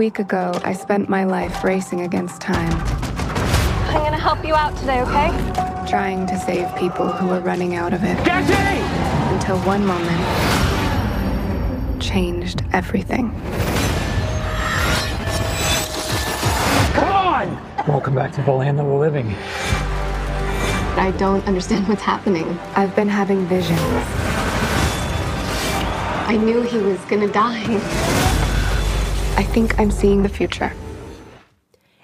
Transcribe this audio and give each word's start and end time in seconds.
A 0.00 0.02
week 0.02 0.18
ago, 0.18 0.58
I 0.64 0.72
spent 0.72 1.10
my 1.10 1.24
life 1.24 1.62
racing 1.62 2.00
against 2.00 2.40
time, 2.40 2.72
I'm 2.72 4.02
gonna 4.02 4.16
help 4.16 4.42
you 4.46 4.54
out 4.54 4.74
today, 4.78 5.02
okay? 5.02 5.28
trying 5.86 6.26
to 6.28 6.38
save 6.38 6.74
people 6.74 7.08
who 7.08 7.26
were 7.26 7.40
running 7.40 7.74
out 7.74 7.92
of 7.92 8.02
it. 8.02 8.16
Jesse! 8.24 8.54
Until 9.34 9.58
one 9.58 9.84
moment 9.84 10.18
changed 12.02 12.64
everything. 12.72 13.30
Come 16.94 17.12
on! 17.12 17.86
Welcome 17.86 18.14
back 18.14 18.32
to 18.36 18.42
the 18.42 18.52
land 18.52 18.80
of 18.80 18.86
the 18.86 18.94
living. 18.94 19.34
I 20.96 21.14
don't 21.18 21.46
understand 21.46 21.86
what's 21.88 22.00
happening. 22.00 22.58
I've 22.74 22.96
been 22.96 23.08
having 23.08 23.44
visions. 23.48 23.78
I 26.26 26.38
knew 26.42 26.62
he 26.62 26.78
was 26.78 26.98
gonna 27.00 27.28
die. 27.28 28.29
I 29.40 29.42
think 29.42 29.80
I'm 29.80 29.90
seeing 29.90 30.22
the 30.22 30.28
future. 30.28 30.70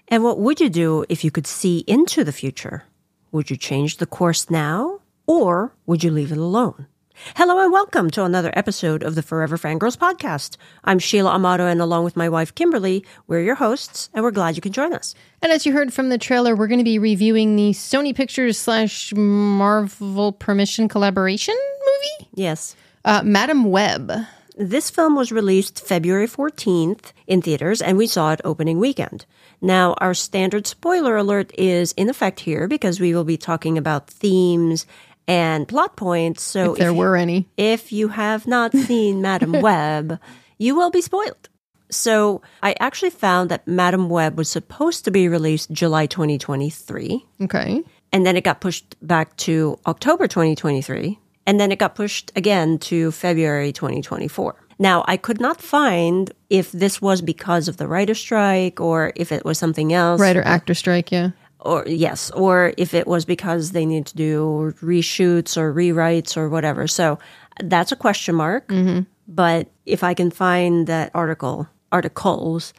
And 0.08 0.24
what 0.24 0.38
would 0.38 0.58
you 0.58 0.70
do 0.70 1.04
if 1.10 1.22
you 1.22 1.30
could 1.30 1.46
see 1.46 1.84
into 1.86 2.24
the 2.24 2.32
future? 2.32 2.84
Would 3.30 3.50
you 3.50 3.58
change 3.58 3.98
the 3.98 4.06
course 4.06 4.48
now 4.48 5.00
or 5.26 5.74
would 5.84 6.02
you 6.02 6.10
leave 6.10 6.32
it 6.32 6.38
alone? 6.38 6.86
Hello 7.34 7.62
and 7.62 7.70
welcome 7.70 8.08
to 8.12 8.24
another 8.24 8.50
episode 8.54 9.02
of 9.02 9.16
the 9.16 9.20
Forever 9.22 9.58
Fangirls 9.58 9.98
podcast. 9.98 10.56
I'm 10.84 10.98
Sheila 10.98 11.32
Amato 11.32 11.66
and 11.66 11.82
along 11.82 12.04
with 12.04 12.16
my 12.16 12.30
wife 12.30 12.54
Kimberly, 12.54 13.04
we're 13.26 13.42
your 13.42 13.56
hosts 13.56 14.08
and 14.14 14.24
we're 14.24 14.30
glad 14.30 14.56
you 14.56 14.62
can 14.62 14.72
join 14.72 14.94
us. 14.94 15.14
And 15.42 15.52
as 15.52 15.66
you 15.66 15.74
heard 15.74 15.92
from 15.92 16.08
the 16.08 16.16
trailer, 16.16 16.56
we're 16.56 16.68
going 16.68 16.80
to 16.80 16.84
be 16.84 16.98
reviewing 16.98 17.56
the 17.56 17.72
Sony 17.72 18.16
Pictures 18.16 18.58
slash 18.58 19.12
Marvel 19.14 20.32
Permission 20.32 20.88
collaboration 20.88 21.54
movie, 21.84 22.30
Yes. 22.34 22.74
uh, 23.04 23.20
Madam 23.22 23.64
Web. 23.64 24.10
This 24.56 24.88
film 24.90 25.16
was 25.16 25.30
released 25.32 25.84
February 25.86 26.26
14th 26.26 27.12
in 27.26 27.42
theaters 27.42 27.82
and 27.82 27.98
we 27.98 28.06
saw 28.06 28.32
it 28.32 28.40
opening 28.42 28.78
weekend. 28.78 29.26
Now, 29.60 29.94
our 29.98 30.14
standard 30.14 30.66
spoiler 30.66 31.16
alert 31.16 31.50
is 31.58 31.92
in 31.92 32.08
effect 32.08 32.40
here 32.40 32.66
because 32.66 32.98
we 32.98 33.14
will 33.14 33.24
be 33.24 33.36
talking 33.36 33.76
about 33.76 34.08
themes 34.08 34.86
and 35.28 35.68
plot 35.68 35.96
points. 35.96 36.42
So 36.42 36.72
If 36.72 36.78
there 36.78 36.94
were 36.94 37.16
any. 37.16 37.46
if 37.58 37.92
you 37.92 38.08
have 38.08 38.46
not 38.46 38.72
seen 38.72 39.20
Madam 39.20 39.52
Web, 39.60 40.18
you 40.56 40.74
will 40.74 40.90
be 40.90 41.02
spoiled. 41.02 41.50
So 41.90 42.40
I 42.62 42.74
actually 42.80 43.10
found 43.10 43.50
that 43.50 43.68
Madam 43.68 44.08
Web 44.08 44.38
was 44.38 44.48
supposed 44.48 45.04
to 45.04 45.10
be 45.10 45.28
released 45.28 45.70
July 45.70 46.06
2023, 46.06 47.24
Okay. 47.42 47.82
and 48.12 48.26
then 48.26 48.36
it 48.36 48.42
got 48.42 48.60
pushed 48.60 48.96
back 49.06 49.36
to 49.38 49.78
October 49.86 50.26
2023, 50.26 51.18
and 51.46 51.60
then 51.60 51.72
it 51.72 51.78
got 51.78 51.94
pushed 51.94 52.32
again 52.36 52.78
to 52.78 53.12
February 53.12 53.72
2024. 53.72 54.54
Now, 54.78 55.04
I 55.08 55.16
could 55.16 55.40
not 55.40 55.60
find 55.60 56.30
if 56.50 56.70
this 56.72 57.00
was 57.00 57.22
because 57.22 57.68
of 57.68 57.78
the 57.78 57.88
writer's 57.88 58.18
strike 58.18 58.80
or 58.80 59.12
if 59.16 59.32
it 59.32 59.44
was 59.44 59.58
something 59.58 59.92
else. 59.92 60.20
Writer 60.20 60.42
actor 60.42 60.74
strike, 60.74 61.10
yeah. 61.10 61.30
Or, 61.60 61.84
yes, 61.86 62.30
or 62.32 62.74
if 62.76 62.92
it 62.92 63.06
was 63.06 63.24
because 63.24 63.72
they 63.72 63.86
need 63.86 64.06
to 64.06 64.16
do 64.16 64.74
reshoots 64.82 65.56
or 65.56 65.72
rewrites 65.72 66.36
or 66.36 66.48
whatever. 66.48 66.86
So 66.86 67.18
that's 67.62 67.90
a 67.90 67.96
question 67.96 68.34
mark. 68.34 68.68
Mm-hmm. 68.68 69.00
But 69.26 69.68
if 69.86 70.04
I 70.04 70.14
can 70.14 70.30
find 70.30 70.86
that 70.86 71.10
article, 71.14 71.66
articles, 71.90 72.72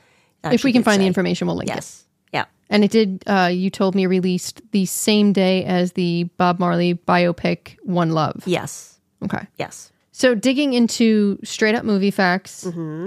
that 0.44 0.54
If 0.54 0.64
we 0.64 0.72
can 0.72 0.84
find 0.84 1.02
the 1.02 1.08
information, 1.08 1.48
we'll 1.48 1.58
link 1.58 1.70
it. 1.70 1.76
Yes. 1.76 2.04
Yeah. 2.04 2.06
And 2.70 2.83
it 2.83 2.92
did, 2.92 3.23
uh, 3.28 3.50
you 3.52 3.70
told 3.70 3.95
me, 3.95 4.05
released 4.05 4.61
the 4.72 4.86
same 4.86 5.33
day 5.33 5.64
as 5.66 5.94
the 5.94 6.23
Bob 6.38 6.60
Marley 6.60 6.95
biopic 6.95 7.78
One 7.83 8.11
Love. 8.11 8.44
Yes. 8.45 9.00
Okay. 9.23 9.48
Yes. 9.58 9.92
So 10.11 10.36
digging 10.36 10.73
into 10.73 11.39
straight 11.44 11.76
up 11.76 11.86
movie 11.86 12.11
facts, 12.11 12.66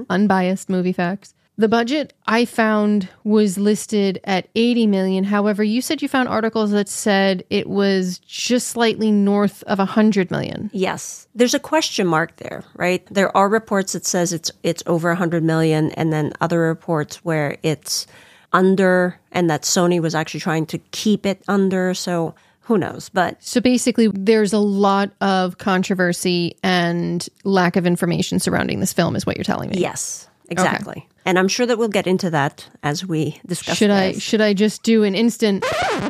unbiased 0.08 0.68
movie 0.68 0.92
facts. 0.92 1.34
The 1.58 1.68
budget 1.68 2.14
I 2.26 2.46
found 2.46 3.08
was 3.22 3.58
listed 3.58 4.18
at 4.24 4.48
80 4.54 4.86
million. 4.86 5.24
However, 5.24 5.62
you 5.62 5.82
said 5.82 6.00
you 6.00 6.08
found 6.08 6.28
articles 6.30 6.70
that 6.70 6.88
said 6.88 7.44
it 7.50 7.68
was 7.68 8.18
just 8.20 8.68
slightly 8.68 9.10
north 9.10 9.62
of 9.64 9.78
100 9.78 10.30
million. 10.30 10.70
Yes. 10.72 11.28
There's 11.34 11.52
a 11.52 11.58
question 11.58 12.06
mark 12.06 12.36
there, 12.36 12.64
right? 12.76 13.06
There 13.10 13.36
are 13.36 13.46
reports 13.48 13.92
that 13.92 14.06
says 14.06 14.32
it's 14.32 14.50
it's 14.62 14.82
over 14.86 15.10
100 15.10 15.42
million 15.42 15.90
and 15.92 16.10
then 16.10 16.32
other 16.40 16.60
reports 16.60 17.16
where 17.24 17.58
it's 17.62 18.06
under 18.52 19.18
and 19.32 19.48
that 19.50 19.62
Sony 19.62 20.00
was 20.00 20.14
actually 20.14 20.40
trying 20.40 20.66
to 20.66 20.78
keep 20.90 21.24
it 21.26 21.42
under, 21.48 21.94
so 21.94 22.34
who 22.62 22.78
knows? 22.78 23.08
But 23.08 23.42
So 23.42 23.60
basically, 23.60 24.08
there's 24.08 24.52
a 24.52 24.58
lot 24.58 25.10
of 25.20 25.58
controversy 25.58 26.56
and 26.62 27.26
lack 27.44 27.76
of 27.76 27.86
information 27.86 28.38
surrounding 28.38 28.80
this 28.80 28.92
film, 28.92 29.16
is 29.16 29.24
what 29.26 29.36
you're 29.36 29.44
telling 29.44 29.70
me. 29.70 29.78
yes, 29.78 30.28
exactly. 30.48 31.06
And 31.26 31.38
I'm 31.38 31.48
sure 31.48 31.66
that 31.66 31.76
we'll 31.78 31.88
get 31.88 32.06
into 32.06 32.30
that 32.30 32.66
as 32.82 33.04
we 33.06 33.40
discuss 33.46 33.76
Should 33.76 33.90
I 33.90 34.12
should 34.12 34.40
I 34.40 34.54
just 34.54 34.82
do 34.82 35.04
an 35.04 35.14
instant 35.14 35.64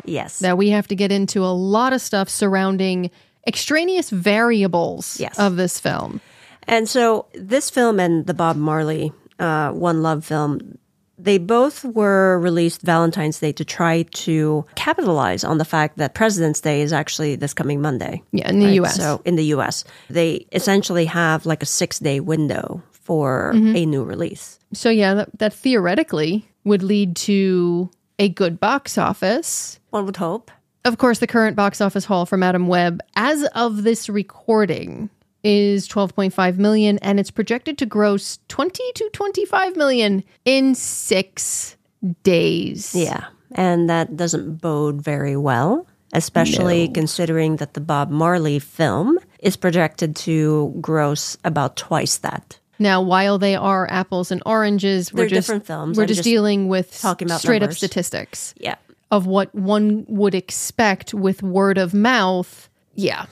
yes. 0.05 0.39
that 0.39 0.57
we 0.57 0.69
have 0.69 0.87
to 0.87 0.95
get 0.95 1.11
into 1.11 1.43
a 1.43 1.51
lot 1.53 1.91
of 1.93 2.01
stuff 2.01 2.29
surrounding 2.29 3.11
extraneous 3.45 4.09
variables 4.09 5.19
Yes. 5.19 5.37
of 5.37 5.57
this 5.57 5.79
film? 5.79 6.21
And 6.67 6.87
so 6.87 7.25
this 7.33 7.69
film 7.69 7.99
and 7.99 8.25
the 8.25 8.33
Bob 8.33 8.55
Marley 8.55 9.11
uh, 9.39 9.71
One 9.71 10.01
Love 10.01 10.23
film, 10.25 10.77
they 11.23 11.37
both 11.37 11.83
were 11.85 12.39
released 12.39 12.81
Valentine's 12.81 13.39
Day 13.39 13.51
to 13.53 13.63
try 13.65 14.03
to 14.03 14.65
capitalize 14.75 15.43
on 15.43 15.57
the 15.57 15.65
fact 15.65 15.97
that 15.97 16.13
President's 16.15 16.61
Day 16.61 16.81
is 16.81 16.91
actually 16.93 17.35
this 17.35 17.53
coming 17.53 17.81
Monday. 17.81 18.21
Yeah, 18.31 18.49
in 18.49 18.59
the 18.59 18.65
right? 18.65 18.73
U.S. 18.75 18.95
So 18.97 19.21
in 19.25 19.35
the 19.35 19.45
U.S., 19.45 19.83
they 20.09 20.45
essentially 20.51 21.05
have 21.05 21.45
like 21.45 21.61
a 21.63 21.65
six 21.67 21.99
day 21.99 22.19
window 22.19 22.81
for 22.91 23.51
Mm-hmm. 23.53 23.75
a 23.75 23.85
new 23.85 24.03
release. 24.03 24.59
So 24.73 24.89
yeah, 24.89 25.13
that, 25.15 25.37
that 25.39 25.53
theoretically 25.53 26.47
would 26.63 26.83
lead 26.83 27.15
to 27.17 27.89
a 28.19 28.29
good 28.29 28.59
box 28.59 28.97
office. 28.97 29.79
One 29.89 30.05
would 30.05 30.17
hope. 30.17 30.49
Of 30.85 30.97
course, 30.97 31.19
the 31.19 31.27
current 31.27 31.55
box 31.55 31.81
office 31.81 32.05
haul 32.05 32.25
for 32.25 32.37
Madam 32.37 32.67
Web, 32.67 33.01
as 33.15 33.43
of 33.55 33.83
this 33.83 34.09
recording, 34.09 35.09
is 35.43 35.87
12.5 35.87 36.57
million, 36.57 36.97
and 36.99 37.19
it's 37.19 37.31
projected 37.31 37.77
to 37.79 37.85
gross 37.85 38.39
20 38.47 38.83
to 38.95 39.09
25 39.13 39.75
million 39.75 40.23
in 40.45 40.75
six 40.75 41.75
days. 42.23 42.93
Yeah. 42.95 43.25
And 43.53 43.89
that 43.89 44.15
doesn't 44.15 44.55
bode 44.61 45.01
very 45.01 45.35
well, 45.35 45.87
especially 46.13 46.87
considering 46.87 47.57
that 47.57 47.73
the 47.73 47.81
Bob 47.81 48.09
Marley 48.09 48.59
film 48.59 49.19
is 49.39 49.57
projected 49.57 50.15
to 50.17 50.75
gross 50.79 51.37
about 51.43 51.75
twice 51.75 52.17
that. 52.19 52.59
Now, 52.79 53.01
while 53.01 53.37
they 53.37 53.55
are 53.55 53.87
apples 53.91 54.31
and 54.31 54.41
oranges, 54.45 55.13
we're 55.13 55.23
They're 55.23 55.29
just 55.29 55.47
different 55.47 55.65
films. 55.67 55.97
We're 55.97 56.05
just, 56.07 56.19
just 56.19 56.23
dealing 56.23 56.67
with 56.67 56.99
talking 56.99 57.27
about 57.27 57.41
straight 57.41 57.61
up 57.61 57.73
statistics 57.73 58.55
Yeah. 58.57 58.75
of 59.11 59.27
what 59.27 59.53
one 59.53 60.05
would 60.07 60.33
expect 60.33 61.13
with 61.13 61.43
word 61.43 61.77
of 61.77 61.93
mouth. 61.93 62.69
Yeah, 62.95 63.25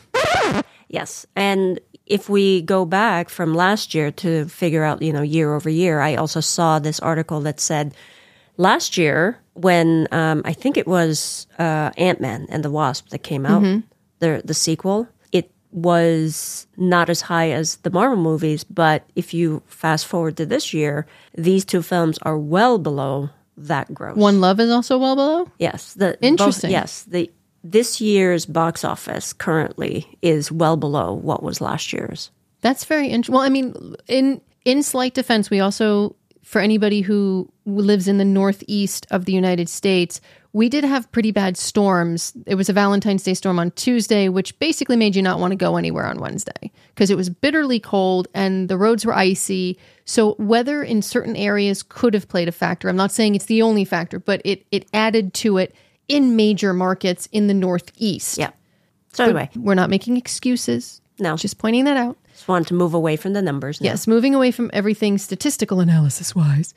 Yes. 0.91 1.25
And 1.35 1.79
if 2.09 2.27
we 2.27 2.61
go 2.63 2.85
back 2.85 3.29
from 3.29 3.53
last 3.53 3.93
year 3.93 4.11
to 4.11 4.45
figure 4.49 4.83
out, 4.83 5.01
you 5.01 5.13
know, 5.13 5.21
year 5.21 5.53
over 5.53 5.69
year, 5.69 5.99
I 6.01 6.15
also 6.15 6.39
saw 6.41 6.79
this 6.79 6.99
article 6.99 7.39
that 7.41 7.59
said 7.59 7.93
last 8.57 8.97
year 8.97 9.39
when 9.53 10.07
um, 10.11 10.41
I 10.45 10.53
think 10.53 10.75
it 10.77 10.87
was 10.87 11.47
uh, 11.59 11.91
Ant 11.97 12.19
Man 12.19 12.47
and 12.49 12.63
the 12.63 12.71
Wasp 12.71 13.09
that 13.09 13.19
came 13.23 13.45
out, 13.45 13.61
the 14.19 14.41
the 14.43 14.53
sequel, 14.53 15.07
it 15.31 15.51
was 15.71 16.67
not 16.77 17.09
as 17.09 17.21
high 17.21 17.51
as 17.51 17.77
the 17.77 17.89
Marvel 17.91 18.17
movies. 18.17 18.63
But 18.63 19.03
if 19.15 19.33
you 19.33 19.61
fast 19.67 20.07
forward 20.07 20.35
to 20.37 20.45
this 20.45 20.73
year, 20.73 21.05
these 21.37 21.63
two 21.65 21.81
films 21.81 22.17
are 22.23 22.37
well 22.37 22.79
below 22.79 23.29
that 23.57 23.93
gross. 23.93 24.15
One 24.17 24.39
Love 24.41 24.59
is 24.61 24.71
also 24.71 24.97
well 24.97 25.15
below. 25.15 25.51
Yes, 25.59 25.93
the 25.93 26.07
both- 26.11 26.17
Interesting. 26.21 26.71
yes, 26.71 27.03
the 27.03 27.29
this 27.63 27.99
year's 27.99 28.45
box 28.45 28.83
office 28.83 29.33
currently 29.33 30.17
is 30.21 30.51
well 30.51 30.77
below 30.77 31.13
what 31.13 31.43
was 31.43 31.61
last 31.61 31.93
year's. 31.93 32.31
That's 32.61 32.85
very 32.85 33.07
interesting. 33.07 33.35
Well, 33.35 33.43
I 33.43 33.49
mean, 33.49 33.95
in 34.07 34.41
in 34.65 34.83
slight 34.83 35.13
defense, 35.13 35.49
we 35.49 35.59
also 35.59 36.15
for 36.43 36.59
anybody 36.59 37.01
who 37.01 37.47
lives 37.65 38.07
in 38.07 38.17
the 38.17 38.25
northeast 38.25 39.05
of 39.11 39.25
the 39.25 39.31
United 39.31 39.69
States, 39.69 40.19
we 40.51 40.67
did 40.67 40.83
have 40.83 41.11
pretty 41.11 41.29
bad 41.29 41.57
storms. 41.57 42.33
It 42.47 42.55
was 42.55 42.69
a 42.69 42.73
Valentine's 42.73 43.21
Day 43.21 43.35
storm 43.35 43.59
on 43.59 43.69
Tuesday, 43.71 44.29
which 44.29 44.57
basically 44.57 44.95
made 44.95 45.15
you 45.15 45.21
not 45.21 45.39
want 45.39 45.51
to 45.51 45.55
go 45.55 45.77
anywhere 45.77 46.07
on 46.07 46.19
Wednesday 46.19 46.71
because 46.95 47.11
it 47.11 47.17
was 47.17 47.29
bitterly 47.29 47.79
cold 47.79 48.27
and 48.33 48.67
the 48.67 48.77
roads 48.77 49.05
were 49.05 49.13
icy. 49.13 49.77
So 50.05 50.35
weather 50.39 50.81
in 50.81 51.03
certain 51.03 51.35
areas 51.35 51.83
could 51.83 52.15
have 52.15 52.27
played 52.27 52.47
a 52.47 52.51
factor. 52.51 52.89
I'm 52.89 52.95
not 52.95 53.11
saying 53.11 53.35
it's 53.35 53.45
the 53.45 53.61
only 53.61 53.85
factor, 53.85 54.17
but 54.19 54.41
it 54.43 54.65
it 54.71 54.87
added 54.91 55.35
to 55.35 55.57
it 55.59 55.75
in 56.09 56.35
major 56.35 56.73
markets 56.73 57.29
in 57.31 57.47
the 57.47 57.53
northeast. 57.53 58.37
Yeah. 58.37 58.51
So 59.13 59.23
anyway, 59.23 59.49
We're 59.55 59.75
not 59.75 59.89
making 59.89 60.17
excuses. 60.17 61.01
no, 61.19 61.35
just, 61.37 61.57
pointing 61.57 61.85
that 61.85 61.97
out. 61.97 62.17
Just 62.33 62.47
wanted 62.47 62.67
to 62.67 62.73
move 62.73 62.93
away 62.93 63.15
from 63.15 63.33
the 63.33 63.41
numbers. 63.41 63.79
now. 63.81 63.85
Yes, 63.91 64.07
moving 64.07 64.35
away 64.35 64.51
from 64.51 64.69
everything 64.73 65.17
statistical 65.17 65.79
analysis 65.79 66.35
wise 66.35 66.73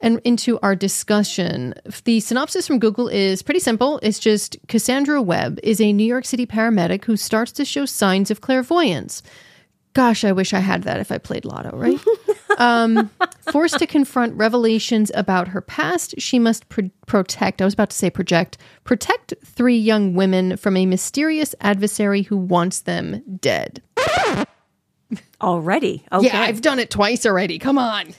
and 0.00 0.20
into 0.24 0.58
our 0.60 0.74
discussion. 0.76 1.74
The 2.04 2.20
synopsis 2.20 2.66
from 2.66 2.78
Google 2.78 3.08
is 3.08 3.42
pretty 3.42 3.60
simple. 3.60 3.98
It's 4.02 4.18
just 4.18 4.56
Cassandra 4.68 5.20
Webb 5.20 5.58
is 5.62 5.80
a 5.80 5.92
New 5.92 6.04
York 6.06 6.24
City 6.24 6.46
paramedic 6.46 7.04
who 7.04 7.16
starts 7.16 7.52
to 7.52 7.64
show 7.64 7.84
signs 7.84 8.30
of 8.30 8.40
clairvoyance. 8.40 9.22
Gosh, 9.94 10.24
I 10.24 10.32
wish 10.32 10.54
I 10.54 10.60
had 10.60 10.84
that 10.84 11.00
if 11.00 11.10
I 11.10 11.18
played 11.18 11.44
Lotto, 11.44 11.76
right? 11.76 11.98
Um, 12.58 13.10
forced 13.52 13.78
to 13.78 13.86
confront 13.86 14.34
revelations 14.34 15.10
about 15.14 15.48
her 15.48 15.60
past, 15.60 16.14
she 16.18 16.38
must 16.38 16.68
pro- 16.68 16.90
protect. 17.06 17.62
I 17.62 17.64
was 17.64 17.74
about 17.74 17.90
to 17.90 17.96
say 17.96 18.10
project. 18.10 18.58
Protect 18.84 19.32
three 19.44 19.78
young 19.78 20.14
women 20.14 20.56
from 20.56 20.76
a 20.76 20.84
mysterious 20.84 21.54
adversary 21.60 22.22
who 22.22 22.36
wants 22.36 22.80
them 22.80 23.22
dead. 23.40 23.82
Already. 25.40 26.04
Okay. 26.12 26.26
Yeah, 26.26 26.42
I've 26.42 26.60
done 26.60 26.78
it 26.78 26.90
twice 26.90 27.24
already. 27.24 27.58
Come 27.58 27.78
on. 27.78 28.14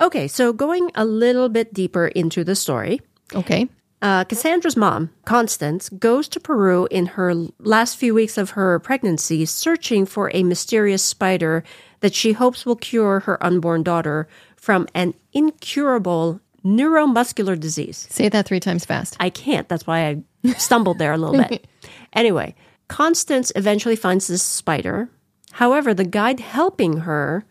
okay, 0.00 0.26
so 0.26 0.52
going 0.52 0.90
a 0.94 1.04
little 1.04 1.48
bit 1.48 1.72
deeper 1.72 2.08
into 2.08 2.42
the 2.42 2.56
story. 2.56 3.00
Okay. 3.34 3.68
Uh, 4.02 4.24
Cassandra's 4.24 4.76
mom, 4.76 5.10
Constance, 5.24 5.88
goes 5.88 6.28
to 6.28 6.40
Peru 6.40 6.86
in 6.90 7.06
her 7.06 7.34
last 7.58 7.96
few 7.96 8.14
weeks 8.14 8.36
of 8.36 8.50
her 8.50 8.78
pregnancy, 8.78 9.44
searching 9.46 10.04
for 10.04 10.30
a 10.34 10.42
mysterious 10.42 11.02
spider 11.02 11.64
that 12.06 12.14
she 12.14 12.34
hopes 12.34 12.64
will 12.64 12.76
cure 12.76 13.18
her 13.18 13.36
unborn 13.44 13.82
daughter 13.82 14.28
from 14.54 14.86
an 14.94 15.12
incurable 15.32 16.40
neuromuscular 16.64 17.58
disease. 17.58 18.06
Say 18.08 18.28
that 18.28 18.46
three 18.46 18.60
times 18.60 18.84
fast. 18.84 19.16
I 19.18 19.28
can't. 19.28 19.68
That's 19.68 19.88
why 19.88 20.06
I 20.06 20.52
stumbled 20.56 20.98
there 20.98 21.12
a 21.12 21.18
little 21.18 21.42
bit. 21.48 21.66
Anyway, 22.12 22.54
Constance 22.88 23.50
eventually 23.56 23.96
finds 23.96 24.28
this 24.28 24.42
spider. 24.42 25.10
However, 25.52 25.92
the 25.92 26.04
guide 26.04 26.38
helping 26.38 26.98
her, 26.98 27.44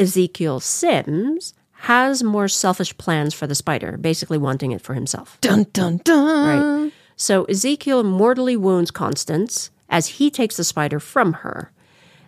Ezekiel 0.00 0.58
Sims, 0.58 1.54
has 1.72 2.24
more 2.24 2.48
selfish 2.48 2.96
plans 2.98 3.32
for 3.32 3.46
the 3.46 3.54
spider, 3.54 3.96
basically 3.96 4.36
wanting 4.36 4.72
it 4.72 4.82
for 4.82 4.94
himself. 4.94 5.38
Dun 5.40 5.66
dun 5.72 5.98
dun. 6.04 6.82
Right. 6.82 6.92
So 7.16 7.44
Ezekiel 7.44 8.02
mortally 8.02 8.56
wounds 8.56 8.90
Constance 8.90 9.70
as 9.88 10.08
he 10.18 10.28
takes 10.28 10.56
the 10.56 10.64
spider 10.64 10.98
from 10.98 11.34
her. 11.34 11.70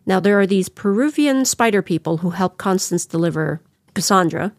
Now, 0.07 0.21
there 0.21 0.39
are 0.39 0.47
these 0.47 0.69
Peruvian 0.69 1.45
spider 1.45 1.83
people 1.83 2.19
who 2.19 2.31
help 2.31 2.59
Constance 2.59 3.07
deliver 3.07 3.61
Cassandra 3.95 4.53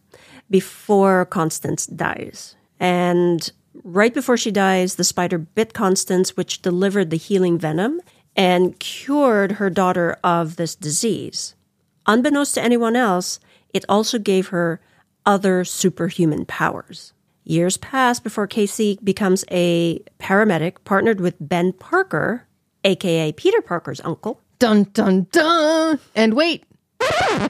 before 0.50 1.26
Constance 1.26 1.86
dies. 1.86 2.56
And 2.80 3.52
right 3.84 4.14
before 4.14 4.38
she 4.38 4.52
dies, 4.52 4.96
the 4.96 5.04
spider 5.04 5.38
bit 5.38 5.74
Constance, 5.74 6.36
which 6.36 6.62
delivered 6.62 7.10
the 7.10 7.18
healing 7.18 7.58
venom 7.58 8.02
and 8.36 8.80
cured 8.80 9.54
her 9.54 9.70
daughter 9.70 10.18
of 10.24 10.56
this 10.56 10.76
disease. 10.76 11.56
Unbeknownst 12.06 12.56
to 12.56 12.64
anyone 12.64 12.96
else, 12.96 13.40
it 13.74 13.86
also 13.88 14.20
gave 14.20 14.48
her 14.48 14.80
other 15.26 15.64
superhuman 15.64 16.46
powers. 16.46 17.14
Years 17.44 17.78
pass 17.78 18.20
before 18.20 18.48
Casey 18.48 19.00
becomes 19.04 19.46
a 19.52 20.00
paramedic 20.20 20.78
partnered 20.84 21.22
with 21.22 21.36
Ben 21.40 21.74
Parker, 21.74 22.48
aka 22.84 23.32
Peter 23.32 23.62
Parker's 23.62 24.02
uncle. 24.02 24.42
Dun 24.60 24.84
dun 24.94 25.28
dun. 25.32 26.00
And 26.16 26.34
wait. 26.34 26.64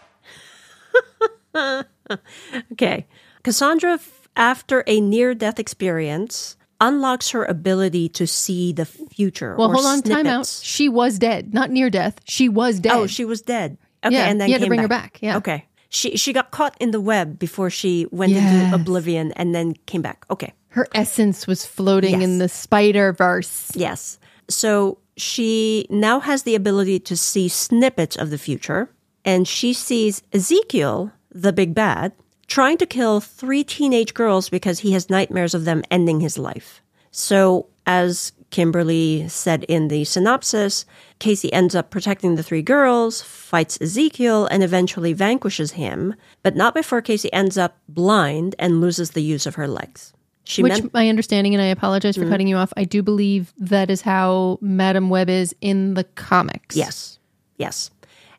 Okay. 2.73 3.07
Cassandra, 3.43 3.99
after 4.35 4.83
a 4.85 4.99
near 5.01 5.33
death 5.33 5.59
experience, 5.59 6.57
unlocks 6.81 7.29
her 7.31 7.43
ability 7.45 8.09
to 8.09 8.27
see 8.27 8.73
the 8.73 8.85
future. 8.85 9.55
Well, 9.57 9.71
hold 9.71 9.85
on. 9.85 10.01
Time 10.01 10.27
out. 10.27 10.45
She 10.45 10.89
was 10.89 11.17
dead. 11.17 11.53
Not 11.53 11.71
near 11.71 11.89
death. 11.89 12.19
She 12.25 12.49
was 12.49 12.79
dead. 12.79 12.93
Oh, 12.93 13.07
she 13.07 13.25
was 13.25 13.41
dead. 13.41 13.77
Okay, 14.03 14.15
Yeah, 14.15 14.25
and 14.25 14.39
then 14.39 14.49
you 14.49 14.53
had 14.55 14.61
to 14.61 14.67
bring 14.67 14.81
her 14.81 14.87
back, 14.87 15.17
yeah. 15.21 15.37
Okay. 15.37 15.65
She 15.89 16.17
she 16.17 16.33
got 16.33 16.51
caught 16.51 16.75
in 16.79 16.91
the 16.91 16.99
web 17.01 17.39
before 17.39 17.69
she 17.69 18.05
went 18.11 18.33
Yes. 18.33 18.63
into 18.65 18.75
oblivion 18.75 19.31
and 19.33 19.55
then 19.55 19.73
came 19.87 20.01
back. 20.01 20.25
Okay. 20.29 20.53
Her 20.69 20.87
essence 20.93 21.47
was 21.47 21.65
floating 21.65 22.19
Yes. 22.19 22.23
in 22.23 22.37
the 22.37 22.49
Spider 22.49 23.13
Verse. 23.13 23.71
Yes. 23.75 24.19
So 24.49 24.97
she 25.17 25.87
now 25.89 26.19
has 26.19 26.43
the 26.43 26.55
ability 26.55 26.99
to 26.99 27.17
see 27.17 27.47
snippets 27.47 28.15
of 28.15 28.29
the 28.29 28.37
future, 28.37 28.89
and 29.23 29.47
she 29.47 29.73
sees 29.73 30.21
Ezekiel, 30.33 31.11
the 31.31 31.53
big 31.53 31.73
bad, 31.73 32.13
trying 32.47 32.77
to 32.77 32.85
kill 32.85 33.19
three 33.19 33.63
teenage 33.63 34.13
girls 34.13 34.49
because 34.49 34.79
he 34.79 34.91
has 34.91 35.09
nightmares 35.09 35.53
of 35.53 35.65
them 35.65 35.83
ending 35.89 36.19
his 36.19 36.37
life. 36.37 36.81
So, 37.11 37.67
as 37.85 38.33
Kimberly 38.49 39.27
said 39.27 39.63
in 39.65 39.87
the 39.87 40.03
synopsis, 40.03 40.85
Casey 41.19 41.51
ends 41.51 41.75
up 41.75 41.89
protecting 41.89 42.35
the 42.35 42.43
three 42.43 42.61
girls, 42.61 43.21
fights 43.21 43.77
Ezekiel, 43.81 44.47
and 44.47 44.63
eventually 44.63 45.13
vanquishes 45.13 45.71
him, 45.71 46.15
but 46.43 46.55
not 46.55 46.73
before 46.73 47.01
Casey 47.01 47.31
ends 47.33 47.57
up 47.57 47.77
blind 47.89 48.55
and 48.59 48.81
loses 48.81 49.11
the 49.11 49.23
use 49.23 49.45
of 49.45 49.55
her 49.55 49.67
legs. 49.67 50.13
She 50.45 50.63
Which 50.63 50.73
meant- 50.73 50.93
my 50.93 51.09
understanding, 51.09 51.53
and 51.53 51.61
I 51.61 51.67
apologize 51.67 52.15
for 52.15 52.21
mm-hmm. 52.21 52.31
cutting 52.31 52.47
you 52.47 52.55
off. 52.55 52.71
I 52.77 52.83
do 52.83 53.01
believe 53.01 53.51
that 53.57 53.89
is 53.89 54.01
how 54.01 54.59
Madam 54.61 55.09
Web 55.09 55.29
is 55.29 55.55
in 55.59 55.95
the 55.95 56.03
comics. 56.03 56.75
Yes. 56.75 57.19
Yes. 57.57 57.89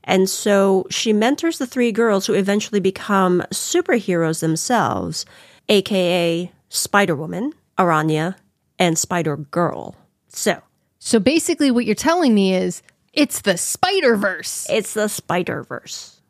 And 0.05 0.31
so 0.31 0.87
she 0.89 1.13
mentors 1.13 1.59
the 1.59 1.67
three 1.67 1.91
girls 1.91 2.27
who 2.27 2.33
eventually 2.33 2.79
become 2.79 3.43
superheroes 3.53 4.41
themselves, 4.41 5.27
aka 5.69 6.51
Spider 6.69 7.17
Woman, 7.17 7.53
Araña, 7.77 8.37
and 8.79 8.97
Spider 8.97 9.37
Girl. 9.37 9.97
So 10.29 10.63
So 11.01 11.19
basically, 11.19 11.73
what 11.73 11.87
you're 11.87 11.97
telling 11.97 12.35
me 12.35 12.55
is 12.55 12.83
it's 13.13 13.41
the 13.41 13.57
Spider 13.57 14.15
Verse. 14.17 14.67
it's 14.71 14.95
the 14.95 15.09
Spider 15.09 15.65
Verse. 15.65 16.21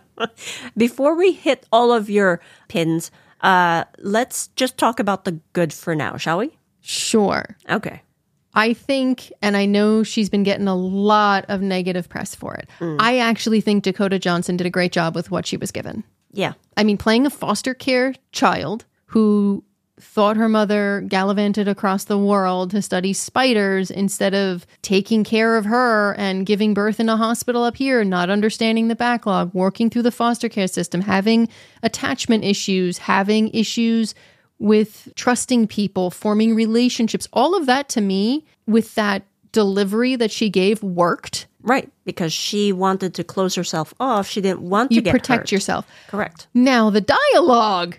Before 0.76 1.14
we 1.16 1.32
hit 1.32 1.66
all 1.72 1.92
of 1.92 2.08
your 2.10 2.40
pins, 2.68 3.10
uh, 3.40 3.84
let's 3.98 4.48
just 4.48 4.78
talk 4.78 5.00
about 5.00 5.24
the 5.24 5.40
good 5.52 5.72
for 5.72 5.94
now, 5.94 6.16
shall 6.16 6.38
we? 6.38 6.58
Sure. 6.80 7.56
Okay. 7.68 8.02
I 8.54 8.74
think, 8.74 9.32
and 9.40 9.56
I 9.56 9.64
know 9.64 10.02
she's 10.02 10.28
been 10.28 10.42
getting 10.42 10.68
a 10.68 10.74
lot 10.74 11.46
of 11.48 11.62
negative 11.62 12.08
press 12.08 12.34
for 12.34 12.54
it. 12.54 12.68
I 12.80 13.18
actually 13.18 13.62
think 13.62 13.82
Dakota 13.82 14.18
Johnson 14.18 14.58
did 14.58 14.66
a 14.66 14.70
great 14.70 14.92
job 14.92 15.14
with 15.14 15.30
what 15.30 15.46
she 15.46 15.56
was 15.56 15.70
given. 15.70 16.04
Yeah. 16.32 16.52
I 16.76 16.84
mean, 16.84 16.98
playing 16.98 17.24
a 17.24 17.30
foster 17.30 17.72
care 17.72 18.14
child 18.32 18.84
who 19.06 19.64
thought 20.02 20.36
her 20.36 20.48
mother 20.48 21.04
gallivanted 21.08 21.68
across 21.68 22.04
the 22.04 22.18
world 22.18 22.70
to 22.72 22.82
study 22.82 23.12
spiders 23.12 23.90
instead 23.90 24.34
of 24.34 24.66
taking 24.82 25.24
care 25.24 25.56
of 25.56 25.64
her 25.64 26.14
and 26.18 26.44
giving 26.44 26.74
birth 26.74 27.00
in 27.00 27.08
a 27.08 27.16
hospital 27.16 27.62
up 27.62 27.76
here, 27.76 28.04
not 28.04 28.28
understanding 28.28 28.88
the 28.88 28.96
backlog, 28.96 29.54
working 29.54 29.88
through 29.88 30.02
the 30.02 30.10
foster 30.10 30.48
care 30.48 30.68
system, 30.68 31.00
having 31.00 31.48
attachment 31.82 32.44
issues, 32.44 32.98
having 32.98 33.48
issues 33.54 34.14
with 34.58 35.08
trusting 35.14 35.66
people, 35.68 36.10
forming 36.10 36.54
relationships. 36.54 37.26
All 37.32 37.56
of 37.56 37.66
that 37.66 37.88
to 37.90 38.00
me, 38.00 38.44
with 38.66 38.94
that 38.96 39.22
delivery 39.52 40.16
that 40.16 40.30
she 40.30 40.50
gave, 40.50 40.82
worked. 40.82 41.46
Right. 41.62 41.90
Because 42.04 42.32
she 42.32 42.72
wanted 42.72 43.14
to 43.14 43.22
close 43.24 43.54
herself 43.54 43.94
off. 44.00 44.26
She 44.28 44.40
didn't 44.40 44.62
want 44.62 44.90
to 44.90 44.96
You 44.96 45.00
get 45.02 45.12
protect 45.12 45.42
hurt. 45.42 45.52
yourself. 45.52 45.86
Correct. 46.08 46.48
Now, 46.54 46.90
the 46.90 47.00
dialogue. 47.00 47.98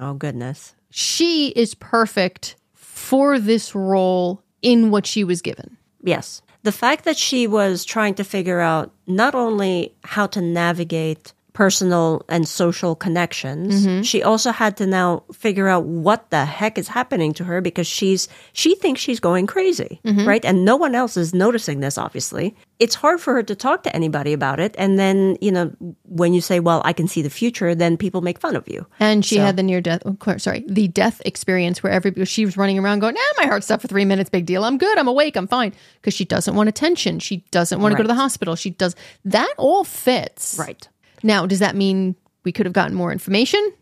Oh, 0.00 0.14
goodness. 0.14 0.74
She 0.98 1.48
is 1.48 1.74
perfect 1.74 2.56
for 2.72 3.38
this 3.38 3.74
role 3.74 4.42
in 4.62 4.90
what 4.90 5.04
she 5.04 5.24
was 5.24 5.42
given. 5.42 5.76
Yes. 6.02 6.40
The 6.62 6.72
fact 6.72 7.04
that 7.04 7.18
she 7.18 7.46
was 7.46 7.84
trying 7.84 8.14
to 8.14 8.24
figure 8.24 8.60
out 8.60 8.90
not 9.06 9.34
only 9.34 9.94
how 10.04 10.26
to 10.28 10.40
navigate 10.40 11.34
personal 11.56 12.22
and 12.28 12.46
social 12.46 12.94
connections, 12.94 13.86
Mm-hmm. 13.86 14.02
she 14.02 14.22
also 14.22 14.50
had 14.52 14.76
to 14.76 14.86
now 14.86 15.24
figure 15.32 15.68
out 15.68 15.84
what 16.06 16.28
the 16.30 16.44
heck 16.44 16.76
is 16.78 16.88
happening 16.88 17.32
to 17.38 17.44
her 17.44 17.60
because 17.62 17.86
she's 17.86 18.28
she 18.52 18.74
thinks 18.76 19.00
she's 19.00 19.20
going 19.20 19.46
crazy, 19.46 19.98
Mm-hmm. 20.04 20.28
right? 20.28 20.44
And 20.44 20.64
no 20.64 20.76
one 20.76 20.94
else 20.94 21.16
is 21.16 21.32
noticing 21.32 21.80
this 21.80 21.96
obviously. 21.98 22.54
It's 22.78 22.94
hard 22.94 23.18
for 23.24 23.32
her 23.32 23.42
to 23.42 23.54
talk 23.56 23.82
to 23.84 23.96
anybody 23.96 24.32
about 24.34 24.60
it 24.60 24.74
and 24.76 24.98
then, 24.98 25.38
you 25.40 25.50
know, 25.50 25.72
when 26.04 26.34
you 26.36 26.42
say, 26.42 26.60
"Well, 26.60 26.82
I 26.84 26.92
can 26.92 27.08
see 27.08 27.22
the 27.22 27.30
future," 27.40 27.74
then 27.74 27.96
people 27.96 28.20
make 28.20 28.38
fun 28.38 28.54
of 28.54 28.68
you. 28.68 28.84
And 29.00 29.24
she 29.24 29.36
So- 29.36 29.44
had 29.46 29.56
the 29.56 29.62
near 29.62 29.80
death, 29.80 30.02
oh, 30.04 30.36
sorry, 30.36 30.62
the 30.68 30.88
death 30.88 31.22
experience 31.24 31.82
where 31.82 31.92
every 31.92 32.12
she 32.26 32.44
was 32.44 32.56
running 32.60 32.78
around 32.78 33.00
going, 33.00 33.16
"Ah, 33.18 33.32
my 33.40 33.46
heart 33.48 33.64
stopped 33.64 33.80
for 33.82 33.88
three 33.88 34.04
minutes. 34.04 34.28
Big 34.28 34.44
deal. 34.44 34.62
I'm 34.68 34.76
good. 34.76 34.98
I'm 34.98 35.08
awake. 35.08 35.36
I'm 35.40 35.48
fine." 35.48 35.72
Because 36.00 36.12
she 36.12 36.26
doesn't 36.26 36.54
want 36.54 36.68
attention. 36.68 37.18
She 37.18 37.36
doesn't 37.50 37.80
want 37.80 37.92
to 37.92 37.96
go 37.96 38.04
to 38.04 38.12
the 38.14 38.22
hospital. 38.24 38.56
She 38.56 38.70
does. 38.70 38.94
That 39.24 39.52
all 39.56 39.84
fits. 39.84 40.56
Right. 40.58 40.86
Now, 41.26 41.44
does 41.44 41.58
that 41.58 41.74
mean 41.74 42.14
we 42.44 42.52
could 42.52 42.66
have 42.66 42.72
gotten 42.72 42.94
more 42.94 43.12
information? 43.12 43.72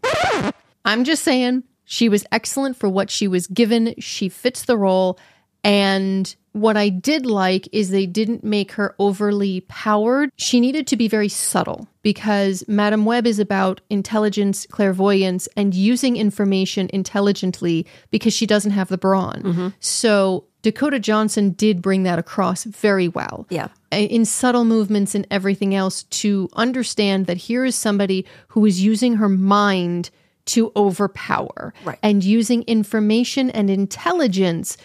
I'm 0.85 1.05
just 1.05 1.23
saying 1.23 1.63
she 1.85 2.09
was 2.09 2.25
excellent 2.33 2.77
for 2.77 2.89
what 2.89 3.11
she 3.11 3.29
was 3.29 3.47
given. 3.47 3.95
She 3.99 4.29
fits 4.29 4.65
the 4.65 4.77
role. 4.77 5.19
And 5.63 6.35
what 6.53 6.77
I 6.77 6.89
did 6.89 7.27
like 7.27 7.69
is 7.73 7.91
they 7.91 8.07
didn't 8.07 8.45
make 8.45 8.73
her 8.73 8.95
overly 8.99 9.63
powered. 9.63 10.31
She 10.37 10.61
needed 10.61 10.87
to 10.87 10.97
be 10.97 11.09
very 11.09 11.29
subtle 11.29 11.89
because 12.03 12.65
Madam 12.69 13.05
Web 13.05 13.27
is 13.27 13.39
about 13.39 13.81
intelligence, 13.91 14.67
clairvoyance, 14.71 15.49
and 15.57 15.75
using 15.75 16.17
information 16.17 16.89
intelligently 16.93 17.87
because 18.11 18.33
she 18.33 18.47
doesn't 18.47 18.73
have 18.73 18.89
the 18.89 18.99
brawn. 18.99 19.43
Mm-hmm. 19.43 19.69
So 19.81 20.45
Dakota 20.65 20.99
Johnson 20.99 21.51
did 21.51 21.81
bring 21.83 22.03
that 22.05 22.19
across 22.19 22.65
very 22.65 23.07
well 23.07 23.47
Yeah. 23.51 23.69
in 23.93 24.25
subtle 24.25 24.65
movements 24.65 25.15
and 25.15 25.27
everything 25.31 25.75
else 25.75 26.05
to 26.05 26.49
understand 26.55 27.27
that 27.27 27.37
here 27.37 27.65
is 27.67 27.77
somebody 27.77 28.25
who 28.49 28.65
is 28.65 28.81
using 28.83 29.17
her 29.17 29.29
mind 29.29 30.11
to 30.47 30.73
overpower 30.75 31.73
Right. 31.85 31.99
and 32.03 32.25
using 32.25 32.63
information 32.63 33.51
and 33.51 33.69
intelligence 33.71 34.77